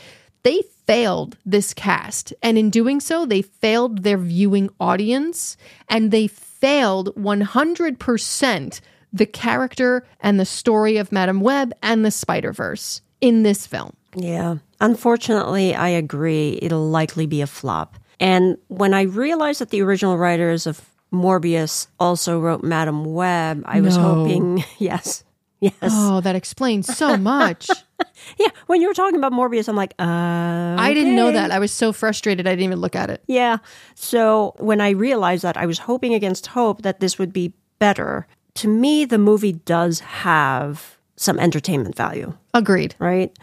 they 0.43 0.61
failed 0.85 1.37
this 1.45 1.73
cast. 1.73 2.33
And 2.41 2.57
in 2.57 2.69
doing 2.69 2.99
so, 2.99 3.25
they 3.25 3.41
failed 3.41 4.03
their 4.03 4.17
viewing 4.17 4.69
audience 4.79 5.57
and 5.87 6.11
they 6.11 6.27
failed 6.27 7.15
100% 7.15 8.81
the 9.11 9.25
character 9.25 10.05
and 10.19 10.39
the 10.39 10.45
story 10.45 10.97
of 10.97 11.11
Madam 11.11 11.41
Web 11.41 11.73
and 11.81 12.05
the 12.05 12.11
Spider 12.11 12.53
Verse 12.53 13.01
in 13.21 13.43
this 13.43 13.67
film. 13.67 13.93
Yeah. 14.15 14.57
Unfortunately, 14.81 15.75
I 15.75 15.89
agree. 15.89 16.57
It'll 16.61 16.89
likely 16.89 17.25
be 17.25 17.41
a 17.41 17.47
flop. 17.47 17.97
And 18.19 18.57
when 18.67 18.93
I 18.93 19.03
realized 19.03 19.61
that 19.61 19.69
the 19.69 19.81
original 19.81 20.17
writers 20.17 20.67
of 20.67 20.81
Morbius 21.11 21.87
also 21.99 22.39
wrote 22.39 22.63
Madam 22.63 23.05
Web, 23.05 23.63
I 23.65 23.81
was 23.81 23.95
hoping, 23.95 24.63
yes, 24.77 25.23
yes. 25.59 25.73
Oh, 25.83 26.21
that 26.21 26.35
explains 26.35 26.95
so 26.95 27.17
much. 27.17 27.69
Yeah. 28.37 28.49
When 28.67 28.79
you 28.81 28.87
were 28.87 28.93
talking 28.93 29.17
about 29.17 29.33
Morbius, 29.33 29.67
I'm 29.67 29.75
like, 29.75 29.93
uh, 29.99 30.75
I 30.79 30.93
didn't 30.93 31.15
know 31.15 31.31
that. 31.31 31.51
I 31.51 31.59
was 31.59 31.71
so 31.71 31.91
frustrated 31.91 32.47
I 32.47 32.51
didn't 32.51 32.65
even 32.65 32.79
look 32.79 32.95
at 32.95 33.09
it. 33.09 33.23
Yeah. 33.27 33.57
So 33.95 34.53
when 34.59 34.79
I 34.81 34.91
realized 34.91 35.43
that, 35.43 35.57
I 35.57 35.65
was 35.65 35.79
hoping 35.79 36.13
against 36.13 36.47
hope 36.47 36.83
that 36.83 36.99
this 36.99 37.17
would 37.17 37.33
be 37.33 37.53
better. 37.79 38.27
To 38.55 38.67
me, 38.67 39.03
the 39.05 39.17
movie 39.17 39.53
does 39.53 39.99
have 39.99 40.97
some 41.15 41.39
entertainment 41.39 41.95
value. 41.95 42.33
Agreed. 42.53 42.95
right? 42.99 43.35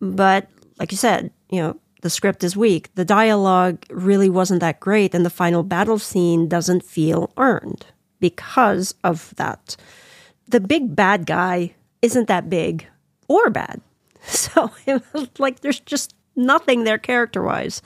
But 0.00 0.48
like 0.78 0.92
you 0.92 0.98
said, 0.98 1.30
you 1.50 1.60
know, 1.60 1.80
the 2.02 2.10
script 2.10 2.44
is 2.44 2.56
weak. 2.56 2.94
The 2.94 3.04
dialogue 3.04 3.84
really 3.90 4.30
wasn't 4.30 4.60
that 4.60 4.78
great, 4.80 5.14
and 5.14 5.26
the 5.26 5.30
final 5.30 5.62
battle 5.62 5.98
scene 5.98 6.48
doesn't 6.48 6.84
feel 6.84 7.32
earned 7.36 7.86
because 8.20 8.94
of 9.02 9.34
that. 9.36 9.76
The 10.46 10.60
big 10.60 10.94
bad 10.94 11.26
guy 11.26 11.74
isn't 12.00 12.28
that 12.28 12.48
big 12.48 12.86
or 13.26 13.50
bad. 13.50 13.80
So, 14.26 14.70
like, 15.38 15.60
there's 15.60 15.80
just 15.80 16.14
nothing 16.36 16.84
there 16.84 16.98
character 16.98 17.42
wise. 17.42 17.82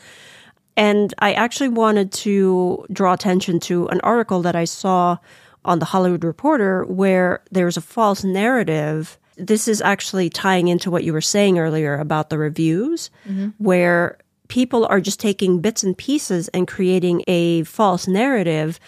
And 0.77 1.13
I 1.19 1.33
actually 1.35 1.69
wanted 1.69 2.13
to 2.13 2.87
draw 2.93 3.13
attention 3.13 3.61
to 3.61 3.89
an 3.89 4.01
article 4.03 4.43
that 4.43 4.57
I 4.57 4.65
saw 4.65 5.19
on 5.65 5.79
the 5.79 5.85
Hollywood 5.85 6.25
Reporter 6.25 6.85
where 6.85 7.43
there's 7.51 7.77
a 7.77 7.83
false 7.83 8.25
narrative. 8.25 9.19
This 9.37 9.69
is 9.69 9.81
actually 9.81 10.31
tying 10.31 10.69
into 10.69 10.91
what 10.91 11.05
you 11.05 11.13
were 11.13 11.21
saying 11.21 11.59
earlier 11.59 11.99
about 11.99 12.31
the 12.31 12.39
reviews, 12.39 13.11
mm-hmm. 13.29 13.51
where 13.59 14.19
people 14.49 14.87
are 14.87 15.01
just 15.01 15.21
taking 15.21 15.61
bits 15.61 15.83
and 15.83 15.97
pieces 15.97 16.49
and 16.49 16.69
creating 16.69 17.23
a 17.27 17.63
false 17.65 18.07
narrative 18.07 18.79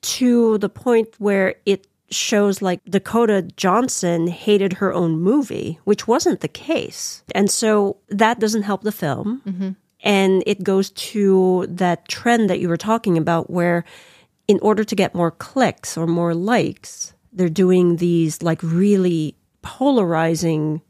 to 0.00 0.58
the 0.58 0.68
point 0.68 1.08
where 1.18 1.56
it 1.66 1.87
shows 2.10 2.62
like 2.62 2.84
Dakota 2.84 3.42
Johnson 3.56 4.26
hated 4.26 4.74
her 4.74 4.92
own 4.92 5.20
movie, 5.20 5.78
which 5.84 6.08
wasn't 6.08 6.40
the 6.40 6.48
case. 6.48 7.22
And 7.34 7.50
so 7.50 7.98
that 8.08 8.40
doesn't 8.40 8.62
help 8.62 8.82
the 8.82 8.92
film. 8.92 9.42
Mm-hmm. 9.46 9.70
And 10.00 10.42
it 10.46 10.62
goes 10.62 10.90
to 10.90 11.66
that 11.68 12.08
trend 12.08 12.48
that 12.50 12.60
you 12.60 12.68
were 12.68 12.76
talking 12.76 13.18
about 13.18 13.50
where 13.50 13.84
in 14.46 14.58
order 14.62 14.84
to 14.84 14.96
get 14.96 15.14
more 15.14 15.30
clicks 15.30 15.96
or 15.96 16.06
more 16.06 16.34
likes, 16.34 17.12
they're 17.32 17.48
doing 17.48 17.96
these 17.96 18.42
like 18.42 18.62
really 18.62 19.36
polarizing 19.62 20.80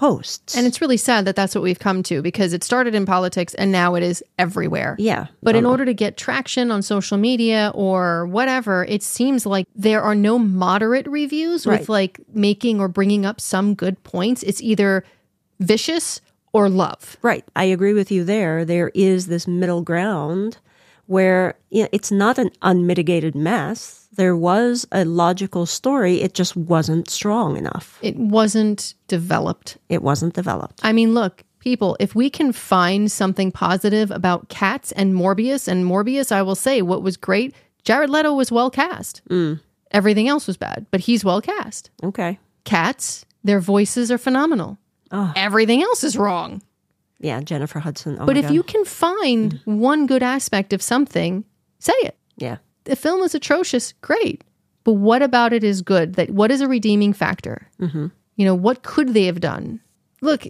posts. 0.00 0.56
And 0.56 0.66
it's 0.66 0.80
really 0.80 0.96
sad 0.96 1.26
that 1.26 1.36
that's 1.36 1.54
what 1.54 1.62
we've 1.62 1.78
come 1.78 2.02
to 2.04 2.22
because 2.22 2.54
it 2.54 2.64
started 2.64 2.94
in 2.94 3.04
politics 3.04 3.52
and 3.54 3.70
now 3.70 3.94
it 3.96 4.02
is 4.02 4.24
everywhere. 4.38 4.96
yeah. 4.98 5.26
But 5.42 5.56
in 5.56 5.66
order 5.66 5.84
to 5.84 5.92
get 5.92 6.16
traction 6.16 6.70
on 6.72 6.80
social 6.80 7.18
media 7.18 7.70
or 7.74 8.26
whatever, 8.26 8.84
it 8.86 9.02
seems 9.02 9.44
like 9.44 9.66
there 9.76 10.00
are 10.00 10.14
no 10.14 10.38
moderate 10.38 11.06
reviews 11.06 11.66
Right. 11.66 11.80
with 11.80 11.90
like 11.90 12.18
making 12.32 12.80
or 12.80 12.88
bringing 12.88 13.26
up 13.26 13.42
some 13.42 13.74
good 13.74 14.02
points. 14.02 14.42
It's 14.42 14.62
either 14.62 15.04
vicious 15.60 16.22
or 16.54 16.70
love. 16.70 17.18
Right. 17.20 17.44
I 17.54 17.64
agree 17.64 17.92
with 17.92 18.10
you 18.10 18.24
there. 18.24 18.64
There 18.64 18.90
is 18.94 19.26
this 19.26 19.46
middle 19.46 19.82
ground 19.82 20.56
where 21.06 21.58
you 21.70 21.82
know, 21.82 21.88
it's 21.92 22.10
not 22.10 22.38
an 22.38 22.50
unmitigated 22.62 23.34
mess. 23.34 23.99
There 24.20 24.36
was 24.36 24.86
a 24.92 25.06
logical 25.06 25.64
story. 25.64 26.20
It 26.20 26.34
just 26.34 26.54
wasn't 26.54 27.08
strong 27.08 27.56
enough. 27.56 27.98
It 28.02 28.18
wasn't 28.18 28.92
developed. 29.08 29.78
It 29.88 30.02
wasn't 30.02 30.34
developed. 30.34 30.80
I 30.82 30.92
mean, 30.92 31.14
look, 31.14 31.42
people, 31.58 31.96
if 31.98 32.14
we 32.14 32.28
can 32.28 32.52
find 32.52 33.10
something 33.10 33.50
positive 33.50 34.10
about 34.10 34.50
cats 34.50 34.92
and 34.92 35.14
Morbius, 35.14 35.66
and 35.68 35.86
Morbius, 35.86 36.32
I 36.32 36.42
will 36.42 36.54
say 36.54 36.82
what 36.82 37.02
was 37.02 37.16
great, 37.16 37.54
Jared 37.82 38.10
Leto 38.10 38.34
was 38.34 38.52
well 38.52 38.68
cast. 38.68 39.22
Mm. 39.30 39.60
Everything 39.90 40.28
else 40.28 40.46
was 40.46 40.58
bad, 40.58 40.84
but 40.90 41.00
he's 41.00 41.24
well 41.24 41.40
cast. 41.40 41.88
Okay. 42.04 42.38
Cats, 42.64 43.24
their 43.42 43.58
voices 43.58 44.12
are 44.12 44.18
phenomenal. 44.18 44.76
Everything 45.34 45.80
else 45.82 46.04
is 46.04 46.18
wrong. 46.18 46.60
Yeah, 47.20 47.40
Jennifer 47.40 47.78
Hudson. 47.78 48.18
Oh 48.20 48.26
But 48.26 48.36
if 48.36 48.48
God. 48.48 48.52
you 48.52 48.64
can 48.64 48.84
find 48.84 49.54
mm. 49.54 49.78
one 49.78 50.06
good 50.06 50.22
aspect 50.22 50.74
of 50.74 50.82
something, 50.82 51.46
say 51.78 51.94
it. 52.02 52.18
Yeah. 52.36 52.58
The 52.90 52.96
film 52.96 53.22
is 53.22 53.36
atrocious, 53.36 53.92
great. 54.00 54.42
But 54.82 54.94
what 54.94 55.22
about 55.22 55.52
it 55.52 55.62
is 55.62 55.80
good? 55.80 56.14
That 56.14 56.30
what 56.30 56.50
is 56.50 56.60
a 56.60 56.66
redeeming 56.66 57.12
factor? 57.12 57.68
Mm-hmm. 57.78 58.08
You 58.34 58.44
know, 58.44 58.54
what 58.56 58.82
could 58.82 59.14
they 59.14 59.26
have 59.26 59.38
done? 59.38 59.78
Look, 60.22 60.48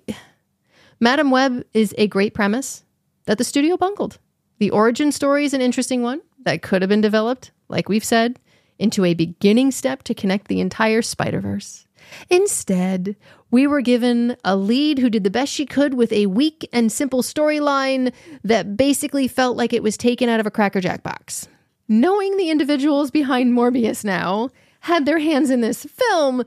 Madam 1.01 1.31
Web 1.31 1.67
is 1.75 1.95
a 1.99 2.07
great 2.07 2.33
premise 2.33 2.83
that 3.27 3.37
the 3.37 3.45
studio 3.45 3.77
bungled. 3.77 4.17
The 4.57 4.71
origin 4.71 5.13
story 5.13 5.45
is 5.45 5.53
an 5.53 5.61
interesting 5.61 6.01
one 6.01 6.23
that 6.45 6.63
could 6.63 6.81
have 6.81 6.89
been 6.89 7.03
developed, 7.03 7.51
like 7.69 7.91
we've 7.91 8.03
said, 8.03 8.41
into 8.79 9.05
a 9.05 9.13
beginning 9.13 9.71
step 9.71 10.03
to 10.05 10.15
connect 10.15 10.49
the 10.49 10.61
entire 10.61 11.03
Spider 11.03 11.43
Verse. 11.43 11.87
Instead, 12.31 13.17
we 13.51 13.67
were 13.67 13.83
given 13.83 14.35
a 14.47 14.57
lead 14.57 14.99
who 14.99 15.11
did 15.11 15.25
the 15.25 15.31
best 15.31 15.53
she 15.53 15.67
could 15.67 15.93
with 15.93 16.11
a 16.11 16.25
weak 16.25 16.67
and 16.73 16.91
simple 16.91 17.21
storyline 17.21 18.15
that 18.45 18.79
basically 18.79 19.29
felt 19.29 19.59
like 19.59 19.75
it 19.75 19.83
was 19.83 19.99
taken 19.99 20.31
out 20.31 20.41
of 20.41 20.47
a 20.47 20.51
Cracker 20.51 20.81
Jack 20.81 21.03
box. 21.03 21.47
Knowing 21.91 22.37
the 22.37 22.51
individuals 22.51 23.11
behind 23.11 23.53
Morbius 23.53 24.05
now 24.05 24.49
had 24.79 25.05
their 25.05 25.19
hands 25.19 25.51
in 25.51 25.61
this 25.61 25.85
film 25.85 26.45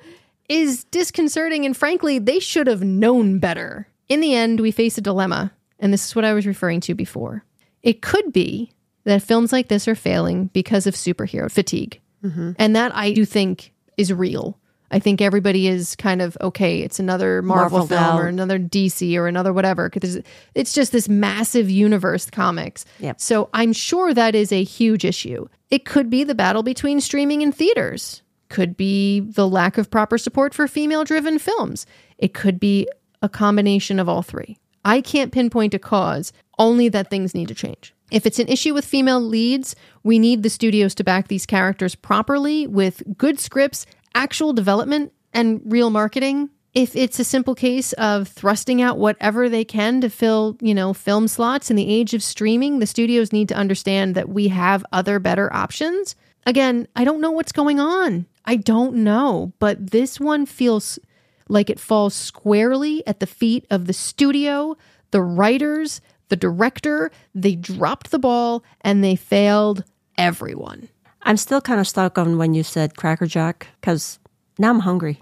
is 0.47 0.85
disconcerting, 0.85 1.65
and 1.65 1.75
frankly, 1.75 2.17
they 2.17 2.39
should 2.39 2.65
have 2.65 2.81
known 2.81 3.39
better. 3.39 3.85
In 4.07 4.21
the 4.21 4.33
end, 4.33 4.61
we 4.61 4.71
face 4.71 4.97
a 4.97 5.01
dilemma, 5.01 5.51
and 5.79 5.91
this 5.91 6.05
is 6.05 6.15
what 6.15 6.23
I 6.23 6.33
was 6.33 6.47
referring 6.47 6.79
to 6.81 6.95
before. 6.95 7.43
It 7.81 8.01
could 8.01 8.31
be 8.31 8.71
that 9.03 9.21
films 9.21 9.51
like 9.51 9.67
this 9.67 9.85
are 9.85 9.95
failing 9.95 10.47
because 10.53 10.87
of 10.87 10.95
superhero 10.95 11.51
fatigue. 11.51 11.99
Mm-hmm. 12.23 12.53
And 12.57 12.73
that 12.77 12.95
I 12.95 13.11
do 13.11 13.25
think 13.25 13.73
is 13.97 14.13
real. 14.13 14.57
I 14.93 14.99
think 14.99 15.21
everybody 15.21 15.67
is 15.67 15.95
kind 15.95 16.21
of 16.21 16.37
okay. 16.39 16.81
It's 16.81 16.99
another 16.99 17.41
Marvel 17.41 17.79
Marveled 17.79 17.89
film 17.89 18.19
or 18.19 18.27
another 18.27 18.59
DC 18.59 19.17
or 19.17 19.27
another 19.27 19.51
whatever. 19.51 19.89
Because 19.89 20.19
it's 20.53 20.71
just 20.71 20.91
this 20.91 21.09
massive 21.09 21.69
universe 21.69 22.29
comics. 22.29 22.85
Yep. 22.99 23.19
So 23.19 23.49
I'm 23.53 23.73
sure 23.73 24.13
that 24.13 24.35
is 24.35 24.51
a 24.51 24.63
huge 24.63 25.03
issue. 25.03 25.47
It 25.71 25.83
could 25.85 26.09
be 26.09 26.23
the 26.23 26.35
battle 26.35 26.63
between 26.63 27.01
streaming 27.01 27.41
and 27.41 27.53
theaters. 27.53 28.21
Could 28.49 28.77
be 28.77 29.19
the 29.19 29.47
lack 29.47 29.79
of 29.79 29.89
proper 29.89 30.19
support 30.19 30.53
for 30.53 30.67
female-driven 30.67 31.39
films. 31.39 31.87
It 32.19 32.35
could 32.35 32.59
be 32.59 32.87
a 33.23 33.29
combination 33.29 33.99
of 33.99 34.07
all 34.07 34.21
three. 34.21 34.57
I 34.85 35.01
can't 35.01 35.31
pinpoint 35.31 35.73
a 35.73 35.79
cause, 35.79 36.31
only 36.59 36.89
that 36.89 37.09
things 37.09 37.33
need 37.33 37.47
to 37.47 37.55
change. 37.55 37.95
If 38.11 38.27
it's 38.27 38.37
an 38.37 38.47
issue 38.47 38.75
with 38.75 38.85
female 38.85 39.21
leads, 39.21 39.75
we 40.03 40.19
need 40.19 40.43
the 40.43 40.49
studios 40.51 40.93
to 40.95 41.03
back 41.03 41.29
these 41.29 41.47
characters 41.47 41.95
properly 41.95 42.67
with 42.67 43.01
good 43.17 43.39
scripts, 43.39 43.87
actual 44.15 44.53
development, 44.53 45.13
and 45.33 45.61
real 45.65 45.89
marketing. 45.89 46.49
If 46.73 46.95
it's 46.95 47.19
a 47.19 47.23
simple 47.23 47.55
case 47.55 47.93
of 47.93 48.27
thrusting 48.27 48.81
out 48.81 48.97
whatever 48.97 49.47
they 49.47 49.63
can 49.63 50.01
to 50.01 50.09
fill, 50.09 50.57
you 50.61 50.73
know, 50.73 50.93
film 50.93 51.27
slots 51.27 51.69
in 51.69 51.75
the 51.75 51.87
age 51.87 52.13
of 52.13 52.23
streaming, 52.23 52.79
the 52.79 52.87
studios 52.87 53.31
need 53.31 53.49
to 53.49 53.55
understand 53.55 54.15
that 54.15 54.29
we 54.29 54.47
have 54.47 54.85
other 54.91 55.19
better 55.19 55.53
options. 55.53 56.15
Again, 56.45 56.87
I 56.95 57.03
don't 57.03 57.21
know 57.21 57.31
what's 57.31 57.51
going 57.51 57.79
on. 57.79 58.25
I 58.45 58.55
don't 58.55 58.95
know, 58.95 59.53
but 59.59 59.91
this 59.91 60.19
one 60.19 60.45
feels 60.45 60.99
like 61.47 61.69
it 61.69 61.79
falls 61.79 62.13
squarely 62.13 63.05
at 63.05 63.19
the 63.19 63.27
feet 63.27 63.65
of 63.69 63.85
the 63.85 63.93
studio, 63.93 64.75
the 65.11 65.21
writers, 65.21 66.01
the 66.29 66.35
director. 66.35 67.11
They 67.35 67.55
dropped 67.55 68.11
the 68.11 68.19
ball 68.19 68.63
and 68.81 69.03
they 69.03 69.15
failed 69.15 69.83
everyone. 70.17 70.89
I'm 71.23 71.37
still 71.37 71.61
kind 71.61 71.79
of 71.79 71.87
stuck 71.87 72.17
on 72.17 72.37
when 72.37 72.53
you 72.53 72.63
said 72.63 72.97
Cracker 72.97 73.25
Jack 73.25 73.67
because 73.79 74.19
now 74.59 74.69
I'm 74.69 74.79
hungry. 74.79 75.21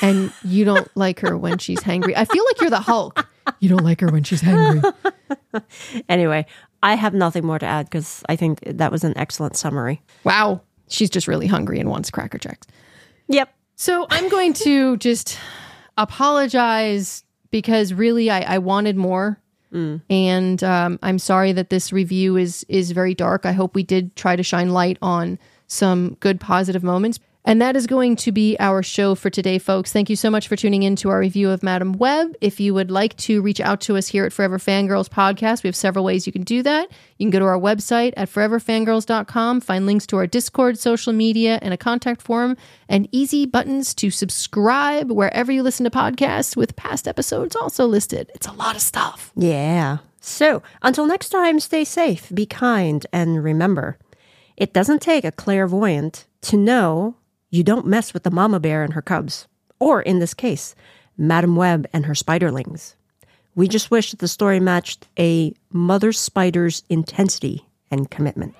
And 0.00 0.32
you 0.42 0.64
don't 0.64 0.88
like 0.96 1.20
her 1.20 1.36
when 1.36 1.58
she's 1.58 1.80
hangry. 1.80 2.14
I 2.16 2.24
feel 2.24 2.44
like 2.44 2.60
you're 2.60 2.70
the 2.70 2.80
Hulk. 2.80 3.26
You 3.60 3.68
don't 3.68 3.84
like 3.84 4.00
her 4.00 4.08
when 4.08 4.24
she's 4.24 4.42
hangry. 4.42 4.92
Anyway, 6.08 6.44
I 6.82 6.94
have 6.94 7.14
nothing 7.14 7.44
more 7.44 7.58
to 7.58 7.66
add 7.66 7.86
because 7.86 8.22
I 8.28 8.36
think 8.36 8.60
that 8.66 8.92
was 8.92 9.04
an 9.04 9.16
excellent 9.16 9.56
summary. 9.56 10.02
Wow. 10.24 10.60
She's 10.88 11.10
just 11.10 11.26
really 11.26 11.46
hungry 11.46 11.80
and 11.80 11.88
wants 11.88 12.10
Cracker 12.10 12.38
Jacks. 12.38 12.66
Yep. 13.28 13.52
So 13.76 14.06
I'm 14.10 14.28
going 14.28 14.52
to 14.54 14.96
just 14.98 15.38
apologize 15.96 17.24
because 17.50 17.92
really 17.92 18.30
I, 18.30 18.40
I 18.42 18.58
wanted 18.58 18.96
more. 18.96 19.40
And 20.08 20.62
um, 20.64 20.98
I'm 21.02 21.18
sorry 21.18 21.52
that 21.52 21.70
this 21.70 21.92
review 21.92 22.36
is 22.36 22.64
is 22.68 22.90
very 22.92 23.14
dark. 23.14 23.44
I 23.46 23.52
hope 23.52 23.74
we 23.74 23.82
did 23.82 24.16
try 24.16 24.36
to 24.36 24.42
shine 24.42 24.70
light 24.70 24.98
on 25.02 25.38
some 25.66 26.16
good 26.20 26.40
positive 26.40 26.82
moments. 26.82 27.18
And 27.46 27.62
that 27.62 27.76
is 27.76 27.86
going 27.86 28.16
to 28.16 28.32
be 28.32 28.56
our 28.58 28.82
show 28.82 29.14
for 29.14 29.30
today, 29.30 29.58
folks. 29.58 29.92
Thank 29.92 30.10
you 30.10 30.16
so 30.16 30.30
much 30.30 30.48
for 30.48 30.56
tuning 30.56 30.82
in 30.82 30.96
to 30.96 31.10
our 31.10 31.20
review 31.20 31.48
of 31.50 31.62
Madam 31.62 31.92
Web. 31.92 32.34
If 32.40 32.58
you 32.58 32.74
would 32.74 32.90
like 32.90 33.16
to 33.18 33.40
reach 33.40 33.60
out 33.60 33.80
to 33.82 33.96
us 33.96 34.08
here 34.08 34.24
at 34.24 34.32
Forever 34.32 34.58
Fangirls 34.58 35.08
Podcast, 35.08 35.62
we 35.62 35.68
have 35.68 35.76
several 35.76 36.04
ways 36.04 36.26
you 36.26 36.32
can 36.32 36.42
do 36.42 36.64
that. 36.64 36.90
You 37.18 37.24
can 37.24 37.30
go 37.30 37.38
to 37.38 37.44
our 37.44 37.58
website 37.58 38.14
at 38.16 38.28
foreverfangirls.com, 38.28 39.60
find 39.60 39.86
links 39.86 40.08
to 40.08 40.16
our 40.16 40.26
Discord, 40.26 40.76
social 40.76 41.12
media, 41.12 41.60
and 41.62 41.72
a 41.72 41.76
contact 41.76 42.20
form, 42.20 42.56
and 42.88 43.08
easy 43.12 43.46
buttons 43.46 43.94
to 43.94 44.10
subscribe 44.10 45.12
wherever 45.12 45.52
you 45.52 45.62
listen 45.62 45.84
to 45.84 45.90
podcasts, 45.90 46.56
with 46.56 46.74
past 46.74 47.06
episodes 47.06 47.54
also 47.54 47.86
listed. 47.86 48.28
It's 48.34 48.48
a 48.48 48.52
lot 48.52 48.74
of 48.74 48.82
stuff. 48.82 49.30
Yeah. 49.36 49.98
So 50.20 50.64
until 50.82 51.06
next 51.06 51.28
time, 51.28 51.60
stay 51.60 51.84
safe, 51.84 52.28
be 52.34 52.44
kind, 52.44 53.06
and 53.12 53.44
remember 53.44 53.98
it 54.56 54.72
doesn't 54.72 55.00
take 55.00 55.24
a 55.24 55.30
clairvoyant 55.30 56.26
to 56.40 56.56
know 56.56 57.14
you 57.56 57.64
don't 57.64 57.86
mess 57.86 58.12
with 58.12 58.22
the 58.22 58.30
mama 58.30 58.60
bear 58.60 58.84
and 58.84 58.92
her 58.92 59.02
cubs, 59.02 59.48
or 59.78 60.02
in 60.02 60.18
this 60.18 60.34
case, 60.34 60.74
Madam 61.16 61.56
Web 61.56 61.86
and 61.92 62.06
her 62.06 62.12
spiderlings. 62.12 62.94
We 63.54 63.66
just 63.66 63.90
wish 63.90 64.10
that 64.10 64.20
the 64.20 64.28
story 64.28 64.60
matched 64.60 65.08
a 65.18 65.54
mother 65.72 66.12
spider's 66.12 66.82
intensity 66.90 67.64
and 67.90 68.10
commitment. 68.10 68.54